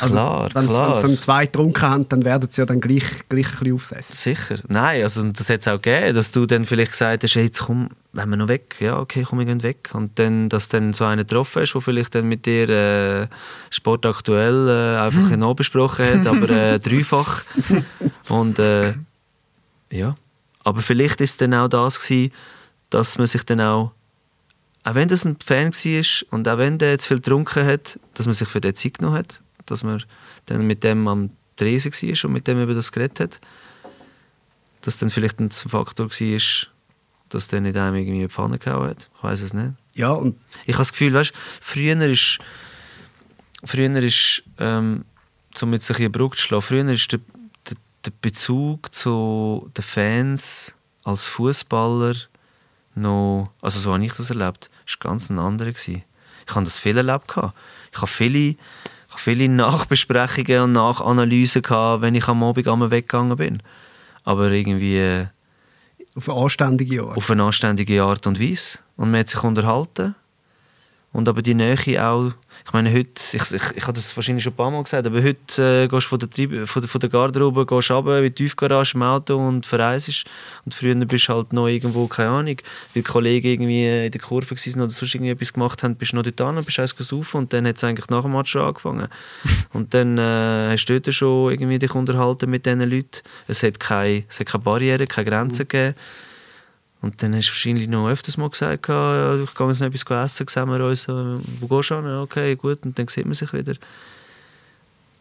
[0.00, 0.94] Also, Klar, wenn klar.
[0.96, 4.14] sie dann zwei getrunken haben, dann werden sie ja dann gleich, gleich ein bisschen aufsessen.
[4.14, 4.58] Sicher.
[4.68, 7.60] Nein, also das hat es auch gegeben, dass du dann vielleicht gesagt hast, hey, jetzt
[7.60, 8.76] komm, wenn wir noch weg.
[8.80, 9.90] Ja, okay, komm, wir gehen weg.
[9.92, 13.26] Und dann, dass dann so einen getroffen hast, der vielleicht dann mit dir äh,
[13.70, 17.44] Sport aktuell äh, einfach genau besprochen hat, aber äh, dreifach.
[18.28, 18.94] Und äh,
[19.90, 20.14] ja,
[20.64, 22.32] aber vielleicht ist es dann auch das gewesen,
[22.90, 23.92] dass man sich dann auch,
[24.84, 28.26] auch wenn das ein Fan war und auch wenn der jetzt viel getrunken hat, dass
[28.26, 30.02] man sich für den Zeit genommen hat, dass man
[30.46, 33.40] dann mit dem am Tresen war und mit dem über das geredet hat
[34.82, 36.68] dass dann vielleicht ein Faktor war,
[37.28, 39.08] dass der nicht einem irgendwie in die Pfanne gehauen hat.
[39.16, 39.72] Ich weiß es nicht.
[39.94, 42.38] Ja, und Ich habe das Gefühl, weißt, früher ist,
[43.64, 45.04] früher ist, ähm,
[45.60, 47.20] um jetzt ein bisschen Brücke zu schlagen, früher ist der,
[47.68, 50.72] der, der Bezug zu den Fans
[51.04, 52.14] als Fußballer
[52.94, 56.02] noch, also so habe ich das erlebt, ist ganz ein anderer gewesen.
[56.46, 57.56] Ich habe das viel erlebt gehabt.
[57.92, 58.56] Ich habe viele,
[59.18, 63.62] viele Nachbesprechungen und Nachanalysen gehabt, wenn ich am Abend einmal weggegangen bin.
[64.24, 65.26] Aber irgendwie äh,
[66.14, 67.16] auf eine anständige Art.
[67.16, 68.78] auf eine anständige Art und Weise.
[68.96, 70.14] Und man hat sich unterhalten.
[71.10, 72.32] Und aber die Nähe auch,
[72.66, 75.22] ich meine, heute, ich, ich, ich habe das wahrscheinlich schon ein paar Mal gesagt, aber
[75.22, 78.30] heute äh, gehst du von der, Trieb- von der, von der Garderobe gehst runter, die
[78.30, 80.24] Tiefgarage im Auto und verreist.
[80.66, 82.56] Und früher bist du halt noch irgendwo, keine Ahnung,
[82.94, 86.16] weil Kollegen irgendwie in der Kurve waren oder sonst irgendwie etwas gemacht haben, bist du
[86.16, 88.62] noch dort an, bist eins gesaufen und dann hat es eigentlich nach dem Match schon
[88.62, 89.08] angefangen.
[89.72, 93.22] und dann äh, hast du dort schon irgendwie dich unterhalten mit diesen Leuten.
[93.46, 95.94] Es hat keine, es hat keine Barrieren, keine Grenzen gegeben.
[97.00, 100.24] Und dann hast du wahrscheinlich noch öfters mal gesagt, ja, ich gehe jetzt noch etwas
[100.24, 101.12] essen, sehen wir uns, äh,
[101.60, 102.06] wo gehst du hin?
[102.06, 103.74] Okay, gut, und dann sieht man sich wieder.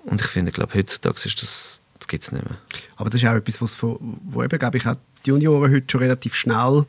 [0.06, 2.58] Und ich finde, glaube heutzutage ist das, das gibt es nicht mehr.
[2.96, 5.86] Aber das ist auch etwas, was von, wo eben, glaube ich, auch die Junioren heute
[5.90, 6.86] schon relativ schnell,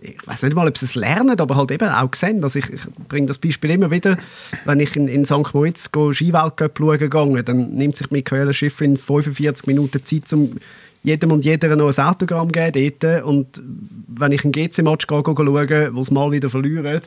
[0.00, 2.42] ich weiß nicht mal, ob sie es lernen, aber halt eben auch sehen.
[2.42, 4.18] Also ich, ich bringe das Beispiel immer wieder,
[4.64, 5.54] wenn ich in, in St.
[5.54, 10.58] Moritz Skiweltcup schauen gegangen, dann nimmt sich Michaela Schiff in 45 Minuten Zeit, um
[11.04, 13.24] jedem und jeder noch ein Autogramm geben dort.
[13.24, 13.62] Und
[14.08, 17.00] wenn ich einen GC-Match schaue, wo es mal wieder verlieren,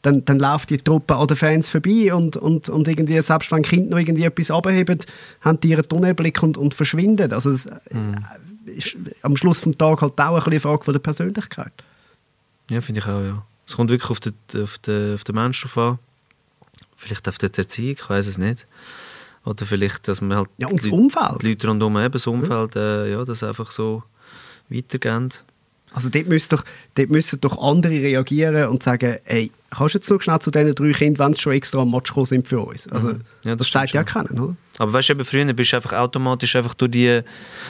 [0.00, 3.62] dann, dann läuft die Truppe an den Fans vorbei und, und, und irgendwie, selbst wenn
[3.62, 4.98] Kinder noch irgendwie etwas abheben,
[5.42, 7.32] haben die ihren Tunnelblick und, und verschwinden.
[7.32, 7.78] Also es äh,
[8.66, 11.72] ist am Schluss des Tages halt auch eine Frage von der Persönlichkeit.
[12.70, 13.44] Ja, finde ich auch, ja.
[13.68, 15.98] Es kommt wirklich auf den, auf den, auf den Menschen an.
[16.96, 18.66] Vielleicht auf die Erziehung, ich weiß es nicht.
[19.44, 21.42] Oder vielleicht, dass man halt Ja, und das die, Leute- Umfeld.
[21.42, 24.02] die Leute rundherum, eben das Umfeld, äh, ja, das einfach so
[24.68, 25.30] weitergehen.
[25.94, 30.10] Also dort müssen doch, dort müssen doch andere reagieren und sagen, ey, kannst du jetzt
[30.10, 32.60] noch schnell zu diesen drei Kindern, wenn sie schon extra am Match gekommen sind für
[32.60, 32.88] uns?
[32.88, 33.20] Also, Mhm.
[33.42, 34.56] Ja, das das, sagt ja keiner, oder?
[34.78, 37.20] Aber weißt du, eben früher bist du einfach automatisch einfach durch die,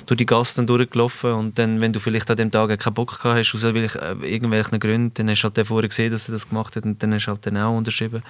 [0.06, 3.38] durch die Gassen durchgelaufen und dann, wenn du vielleicht an dem Tag keinen Bock gehabt
[3.40, 6.32] hast, aus irgendwelchen, äh, irgendwelchen Gründen, dann hast du halt den vorher gesehen, dass er
[6.34, 8.22] das gemacht hat und dann hast du halt dann auch unterschrieben.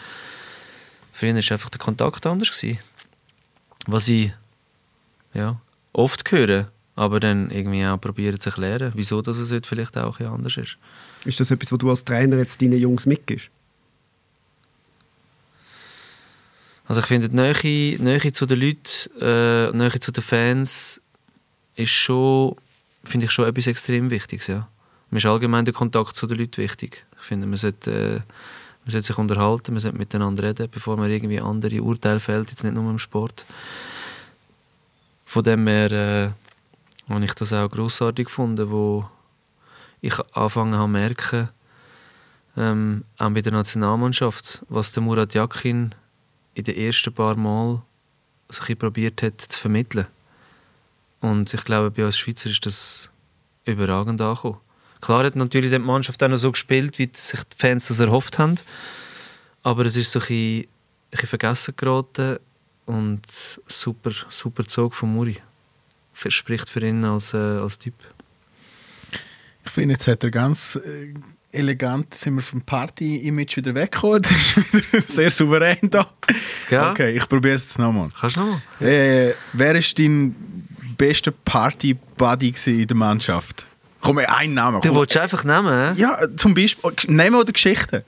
[1.12, 2.50] Früher war einfach der Kontakt anders.
[2.50, 2.78] Gewesen.
[3.86, 4.32] Was ich
[5.34, 5.60] ja,
[5.92, 10.20] oft höre, aber dann irgendwie auch probieren zu erklären, wieso dass es heute vielleicht auch
[10.20, 10.76] ein anders ist.
[11.24, 13.48] Ist das etwas, was du als Trainer jetzt deinen Jungs mitgibst?
[16.86, 21.00] Also ich finde, die Nähe, Nähe zu den Leuten, äh, Nähe zu den Fans
[21.76, 22.56] ist schon,
[23.04, 24.68] finde ich schon etwas extrem Wichtiges, ja.
[25.10, 27.04] Mir ist allgemein der Kontakt zu den Leuten wichtig.
[27.18, 28.20] Ich finde, man sollte, äh,
[28.84, 32.64] man sollte sich unterhalten, man sollte miteinander reden, bevor man irgendwie andere Urteile fällt, jetzt
[32.64, 33.44] nicht nur im Sport.
[35.24, 36.30] Von dem her äh,
[37.12, 39.08] habe ich das auch grossartig gefunden, wo
[40.00, 41.48] ich angefangen habe zu merken,
[42.56, 45.94] ähm, auch bei der Nationalmannschaft, was der Murat Yakin
[46.54, 47.82] in den ersten paar Mal
[48.58, 50.06] bisschen probiert hat zu vermitteln.
[51.20, 53.08] Und ich glaube, bei uns Schweizer ist das
[53.64, 54.58] überragend angekommen.
[55.02, 58.38] Klar hat natürlich die Mannschaft auch noch so gespielt, wie sich die Fans das erhofft
[58.38, 58.54] haben.
[59.62, 60.66] Aber es ist so ein bisschen, ein
[61.10, 62.38] bisschen vergessen geraten
[62.86, 63.22] und
[63.66, 65.36] super, super Zug von Muri.
[66.14, 67.94] Spricht für ihn als, äh, als Typ.
[69.64, 71.12] Ich finde, jetzt hat er ganz äh,
[71.50, 74.22] elegant sind wir vom Party-Image wieder weggekommen.
[74.54, 76.08] Das ist wieder sehr souverän da.
[76.68, 76.90] Gell?
[76.90, 78.08] Okay, ich probiere es jetzt nochmal.
[78.18, 78.62] Kannst du nochmal?
[78.80, 80.34] Äh, wer ist dein
[80.96, 83.66] bester Party-Buddy in der Mannschaft?
[84.02, 84.80] Komm, ein Name.
[84.80, 84.98] Du komm.
[84.98, 86.00] willst einfach nehmen, hä?
[86.00, 88.02] Ja, zum Beispiel Namen oder Geschichten.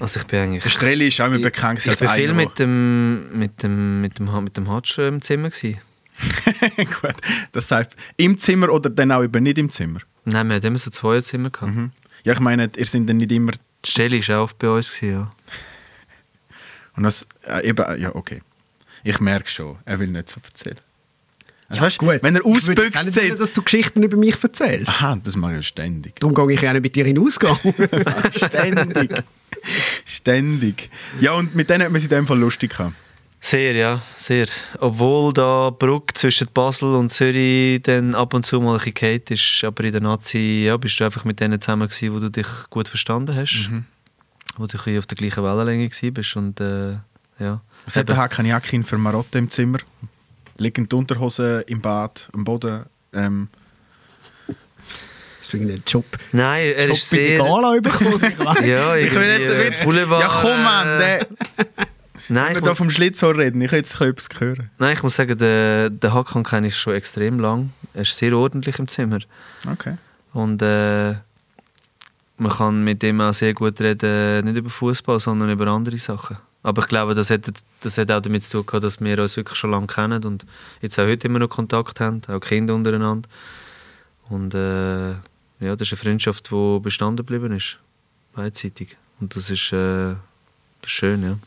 [0.00, 0.62] Also ich bin eigentlich...
[0.62, 4.18] Der Strelli ist auch immer bekannt Ich als bin viel mit dem, mit dem, mit
[4.18, 5.78] dem, mit dem Hatsch im Zimmer gewesen.
[6.76, 7.16] Gut,
[7.52, 10.00] das heißt, im Zimmer oder dann auch eben nicht im Zimmer?
[10.24, 11.72] Nein, wir hatten immer so zwei Zimmer gehabt.
[12.22, 13.52] Ja, ich meine, ihr sind dann nicht immer...
[13.84, 15.30] Die Stelle war auch oft bei uns, gewesen, ja.
[16.96, 18.40] Und das, äh, eben, ja, okay.
[19.02, 20.78] Ich merke schon, er will nicht so erzählen.
[21.68, 24.02] Also, weißt, Gut, wenn er ich würde ausbüchst, auch nicht wollen, sagt, dass du Geschichten
[24.02, 24.88] über mich erzählst.
[24.88, 26.20] aha, das mache ich ja ständig.
[26.20, 27.58] Darum gehe ich ja nicht mit dir in den Ausgang.
[28.32, 29.10] ständig.
[30.04, 30.90] ständig.
[31.20, 32.94] Ja, und mit denen hat man sich in dem Fall lustig gehabt.
[33.40, 34.46] Sehr, ja, sehr.
[34.78, 39.64] Obwohl da die Brücke zwischen Basel und Zürich dann ab und zu mal ein ist,
[39.64, 42.46] aber in der Nazi ja, bist du einfach mit denen zusammen gewesen, wo du dich
[42.70, 43.68] gut verstanden hast,
[44.56, 46.92] wo du auf der gleichen Wellenlänge gewesen bist und äh,
[47.38, 47.60] ja.
[47.84, 49.78] Was hat der Hakan Jakin für Marotte im Zimmer?
[50.56, 52.84] Liegend Unterhose im Bad, am Boden.
[53.12, 53.48] Ähm,
[54.46, 56.04] Das ist irgendein Job.
[56.32, 57.38] Nein, er Job ist bei der sehr...
[57.38, 58.20] Gala bekommen.
[58.22, 58.66] ich.
[58.66, 59.86] Ja, ich will jetzt ein bisschen...
[59.86, 60.98] Boulevard, Ja, komm, Mann!
[60.98, 61.26] Der,
[62.28, 63.60] Nein, ich muss, vom Schlitzohr reden.
[63.60, 64.70] Ich will jetzt etwas hören.
[64.78, 67.72] nein, ich muss sagen, den, den Hakan kenne ich schon extrem lang.
[67.92, 69.18] Er ist sehr ordentlich im Zimmer.
[69.70, 69.96] Okay.
[70.32, 71.14] Und äh,
[72.38, 76.36] man kann mit ihm auch sehr gut reden, nicht über Fußball, sondern über andere Sachen.
[76.64, 77.42] Aber ich glaube, das hat,
[77.80, 80.46] das hat auch damit zu tun gehabt, dass wir uns wirklich schon lange kennen und
[80.80, 83.28] jetzt auch heute immer noch Kontakt haben, auch Kinder untereinander.
[84.30, 87.76] Und äh, ja, das ist eine Freundschaft, die bestanden geblieben ist,
[88.32, 88.96] beidseitig.
[89.20, 90.14] Und das ist, äh,
[90.80, 91.38] das ist schön, ja.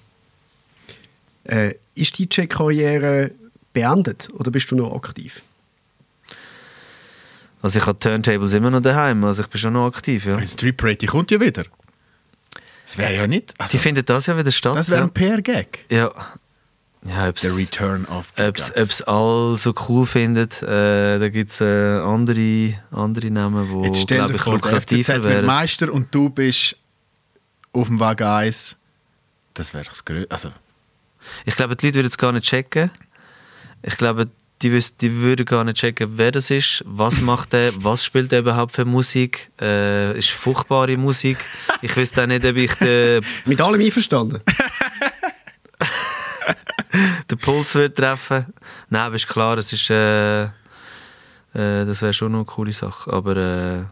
[1.45, 3.31] Äh, ist die DJ-Karriere
[3.73, 5.41] beendet oder bist du noch aktiv?
[7.63, 10.37] Also ich habe Turntables immer noch daheim, also ich bin schon noch aktiv, ja.
[10.37, 11.63] Die Street Parade, kommt ja wieder.
[12.87, 13.51] Das wäre ja nicht...
[13.53, 14.77] Die Also, finden das ja wieder statt.
[14.77, 15.85] das wäre ein PR-Gag.
[15.91, 16.09] Ja.
[17.05, 21.51] Ja, ob's, The Return of the ob's, ob's all so cool findet, äh, da gibt
[21.51, 21.65] es äh,
[21.99, 25.45] andere, andere Namen, die, Jetzt stell dir ich, vor, lukrativer wären.
[25.45, 26.75] Meister und du bist
[27.71, 28.75] auf dem Wagen 1.
[29.53, 30.31] Das wäre das Größte.
[30.31, 30.49] Also,
[31.45, 32.89] Ich glaube, die Leute würden es gar nicht checken.
[33.83, 34.27] Ich glaube,
[34.61, 38.31] die, wüs- die würden gar nicht checken, wer das ist, was macht er, was spielt
[38.33, 39.51] er überhaupt für Musik.
[39.61, 41.37] Äh, ist furchtbare Musik.
[41.81, 44.41] Ich wüsste auch nicht, ob ich den, Mit allem einverstanden?
[47.29, 48.45] den Puls würde treffen
[48.89, 50.49] Nein, aber ist klar, es ist, äh, äh,
[51.53, 53.11] das wäre schon noch eine coole Sache.
[53.11, 53.83] Aber äh,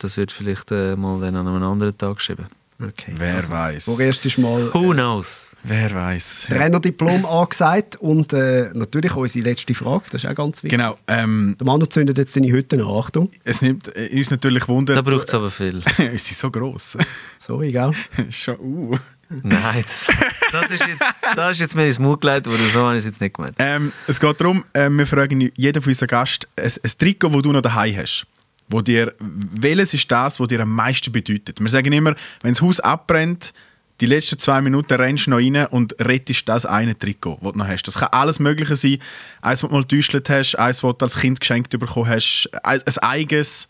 [0.00, 2.46] das wird vielleicht äh, mal dann an einem anderen Tag geschrieben.
[2.78, 3.14] Okay.
[3.16, 3.84] wer weiß.
[3.84, 5.56] Vorerst ist mal Who knows?
[5.62, 6.46] Wer weiß.
[6.50, 10.78] Trainerdiplom angesagt und äh, natürlich unsere letzte Frage, das ist auch ganz wichtig.
[10.78, 10.98] Genau.
[11.06, 13.30] Ähm, Der Manu zündet jetzt seine Hütte an, Achtung.
[13.44, 14.94] es nimmt äh, uns natürlich Wunder.
[14.94, 15.82] Da braucht es aber viel.
[15.96, 16.98] Sie sind so gross.
[17.38, 17.92] Sorry, gell?
[18.30, 18.96] Schon, uh.
[19.42, 20.06] Nein, das,
[20.52, 21.02] das, ist jetzt,
[21.34, 23.56] das ist jetzt mir ins Mund gelegt worden, so habe ich es jetzt nicht gemeint.
[23.58, 27.42] ähm, es geht darum, äh, wir fragen jeden von unseren Gästen ein, ein Trikot, das
[27.42, 28.24] du noch daheim hast.
[28.68, 31.60] Wo dir, welches ist das, was dir am meisten bedeutet?
[31.60, 33.52] Wir sagen immer, wenn das Haus abbrennt,
[34.00, 37.58] die letzten zwei Minuten rennst du noch rein und rettest das eine Trikot, das du
[37.58, 37.84] noch hast.
[37.84, 38.98] Das kann alles Mögliche sein.
[39.40, 42.82] Eins, das du mal getäuscht hast, eins, das du als Kind geschenkt bekommen hast, ein,
[42.82, 43.68] ein eigenes.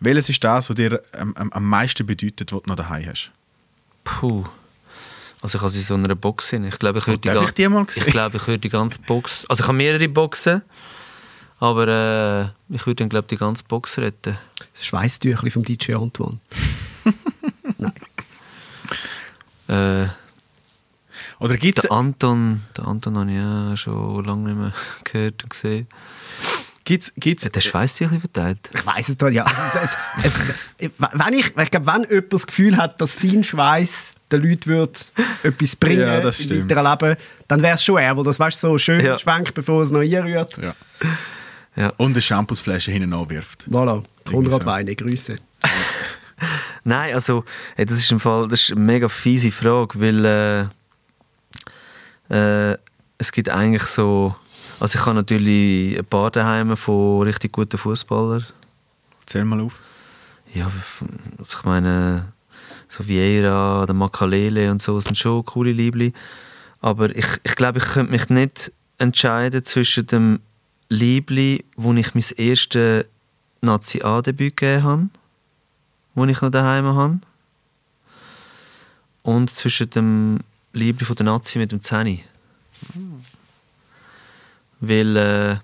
[0.00, 3.30] Welches ist das, was dir am, am, am meisten bedeutet, was du noch daheim hast?
[4.04, 4.44] Puh.
[5.40, 6.64] Also ich habe sie in so einer Box hin.
[6.64, 8.02] Ich glaube, ich würde die, ich die mal sehen?
[8.06, 9.44] ich glaube, ich würde die ganze Box...
[9.48, 10.62] Also ich habe mehrere Boxen,
[11.60, 14.36] aber äh, ich würde dann, glaube die ganze Box retten.
[14.74, 16.38] Das Schweißtüchli vom DJ Antoine.
[19.68, 20.06] Äh,
[21.40, 24.72] Oder gibt es der Anton, der Anton habe ich ja schon lange nicht mehr
[25.04, 25.88] gehört und gesehen.
[26.84, 28.58] gibt's, gibt's, Der Schweißtüchli verteilt.
[28.72, 29.44] Ich weiß es doch, ja.
[29.82, 30.40] Es, es, es,
[30.78, 35.12] wenn ich, ich glaube, wenn jemand das Gefühl hat, dass sein Schweiß den Leuten wird
[35.42, 37.16] etwas bringen Ja, im weiteren Leben,
[37.48, 39.18] dann wäre es schon er, der das weißt, so schön Ja.
[39.18, 40.58] schwenkt, bevor es noch einrührt.
[40.58, 40.74] Ja.
[41.76, 41.92] Ja.
[41.98, 43.68] Und eine Shampoosflasche hinten anwirft.
[43.70, 44.66] Voilà, Konrad so.
[44.66, 45.38] Weine, Grüße.
[46.84, 50.24] Nein, also, hey, das ist im Fall das ist eine mega fiese Frage, weil
[52.30, 52.76] äh, äh,
[53.18, 54.34] es gibt eigentlich so.
[54.78, 58.46] Also, ich habe natürlich ein paar daheim von richtig guten Fußballern.
[59.26, 59.80] Zähl mal auf.
[60.54, 60.70] Ja,
[61.38, 62.32] also ich meine,
[62.88, 66.12] so Vieira, der Makalele und so sind schon coole Liebli.
[66.80, 70.40] Aber ich, ich glaube, ich könnte mich nicht entscheiden zwischen dem
[70.88, 73.06] Liebli, wo ich mein erstes
[73.60, 75.08] Nazi-A-Debüt gegeben habe,
[76.14, 77.18] wo ich noch daheim habe,
[79.22, 80.40] und zwischen dem
[80.72, 82.22] Liebli von der Nazi mit dem Zeni.
[84.80, 85.56] Weil äh,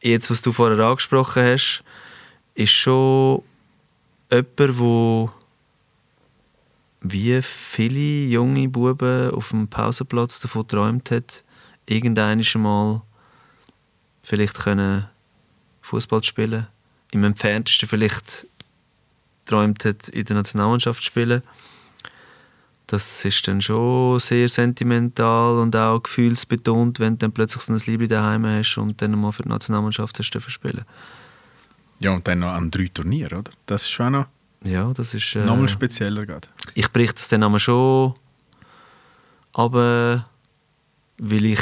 [0.00, 1.82] jetzt, was du vorher angesprochen hast,
[2.54, 3.42] ist schon
[4.30, 5.30] jemand, wo
[7.00, 11.42] wie viele junge Buben auf dem Pausenplatz davon geträumt hat,
[11.86, 13.02] irgendwann mal
[14.30, 15.06] vielleicht können
[15.82, 16.68] Fußball spielen.
[17.10, 18.46] Im entferntesten vielleicht
[19.44, 21.42] geträumt hat, in der Nationalmannschaft zu spielen.
[22.86, 27.80] Das ist dann schon sehr sentimental und auch gefühlsbetont, wenn du dann plötzlich so ein
[27.86, 30.84] Liebling daheim hast und dann mal für die Nationalmannschaft hast dürfen spielen.
[31.98, 33.50] Ja, und dann noch an drei Turnieren, oder?
[33.66, 34.26] Das ist schon auch noch
[34.64, 35.34] Ja, das ist...
[35.34, 36.48] Äh, nochmal spezieller gerade.
[36.74, 38.14] ich bricht das dann aber schon
[39.52, 40.24] aber
[41.18, 41.60] weil ich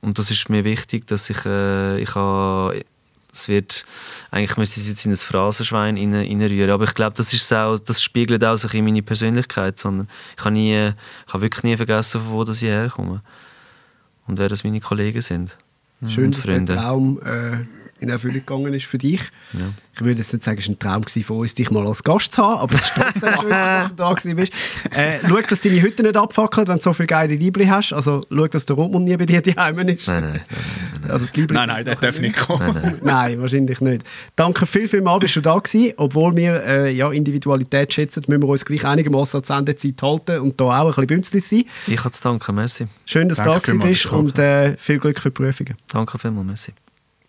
[0.00, 2.84] und das ist mir wichtig, dass ich äh, ich habe
[3.32, 3.84] es wird
[4.30, 7.78] eigentlich müsste ich jetzt in ein Phrasenschwein rein- reinrühren, aber ich glaube, das ist auch,
[7.78, 10.92] das spiegelt auch so ein bisschen meine Persönlichkeit, sondern ich habe nie,
[11.26, 13.22] ich habe wirklich nie vergessen, von wo das ich herkomme
[14.26, 15.56] und wer das meine Kollegen sind.
[16.06, 16.74] Schön, dass der Freunde.
[16.76, 17.64] Traum äh,
[18.00, 19.20] in Erfüllung gegangen ist für dich.
[19.52, 19.60] Ja.
[19.94, 22.04] Ich würde jetzt nicht sagen, es war ein Traum gewesen von uns, dich mal als
[22.04, 24.52] Gast zu haben, aber es ist trotzdem schön, dass du da gewesen bist.
[24.92, 27.92] Äh, schau, dass deine Hütte nicht abfackelt, wenn du so viele geile Liebli hast.
[27.92, 30.06] Also schau, dass der Rundmund nie bei dir daheim ist.
[30.06, 30.40] Nein, nein,
[31.02, 32.74] nein, Also die Liebli Nein, nein, der darf nicht kommen.
[32.74, 32.98] nein, nein.
[33.02, 34.04] Nein, wahrscheinlich nicht.
[34.36, 35.92] Danke viel, viel mal, bist du da gewesen.
[35.96, 40.40] Obwohl wir äh, ja, Individualität schätzen, müssen wir uns gleich einigermaßen an die Sendezeit halten
[40.40, 41.64] und da auch ein bisschen bünzlig sein.
[41.88, 42.86] Ich habe zu danken, merci.
[43.04, 45.74] Schön, dass du da gewesen bist und äh, viel Glück für die Prüfungen.
[45.88, 46.72] Danke vielmals, merci.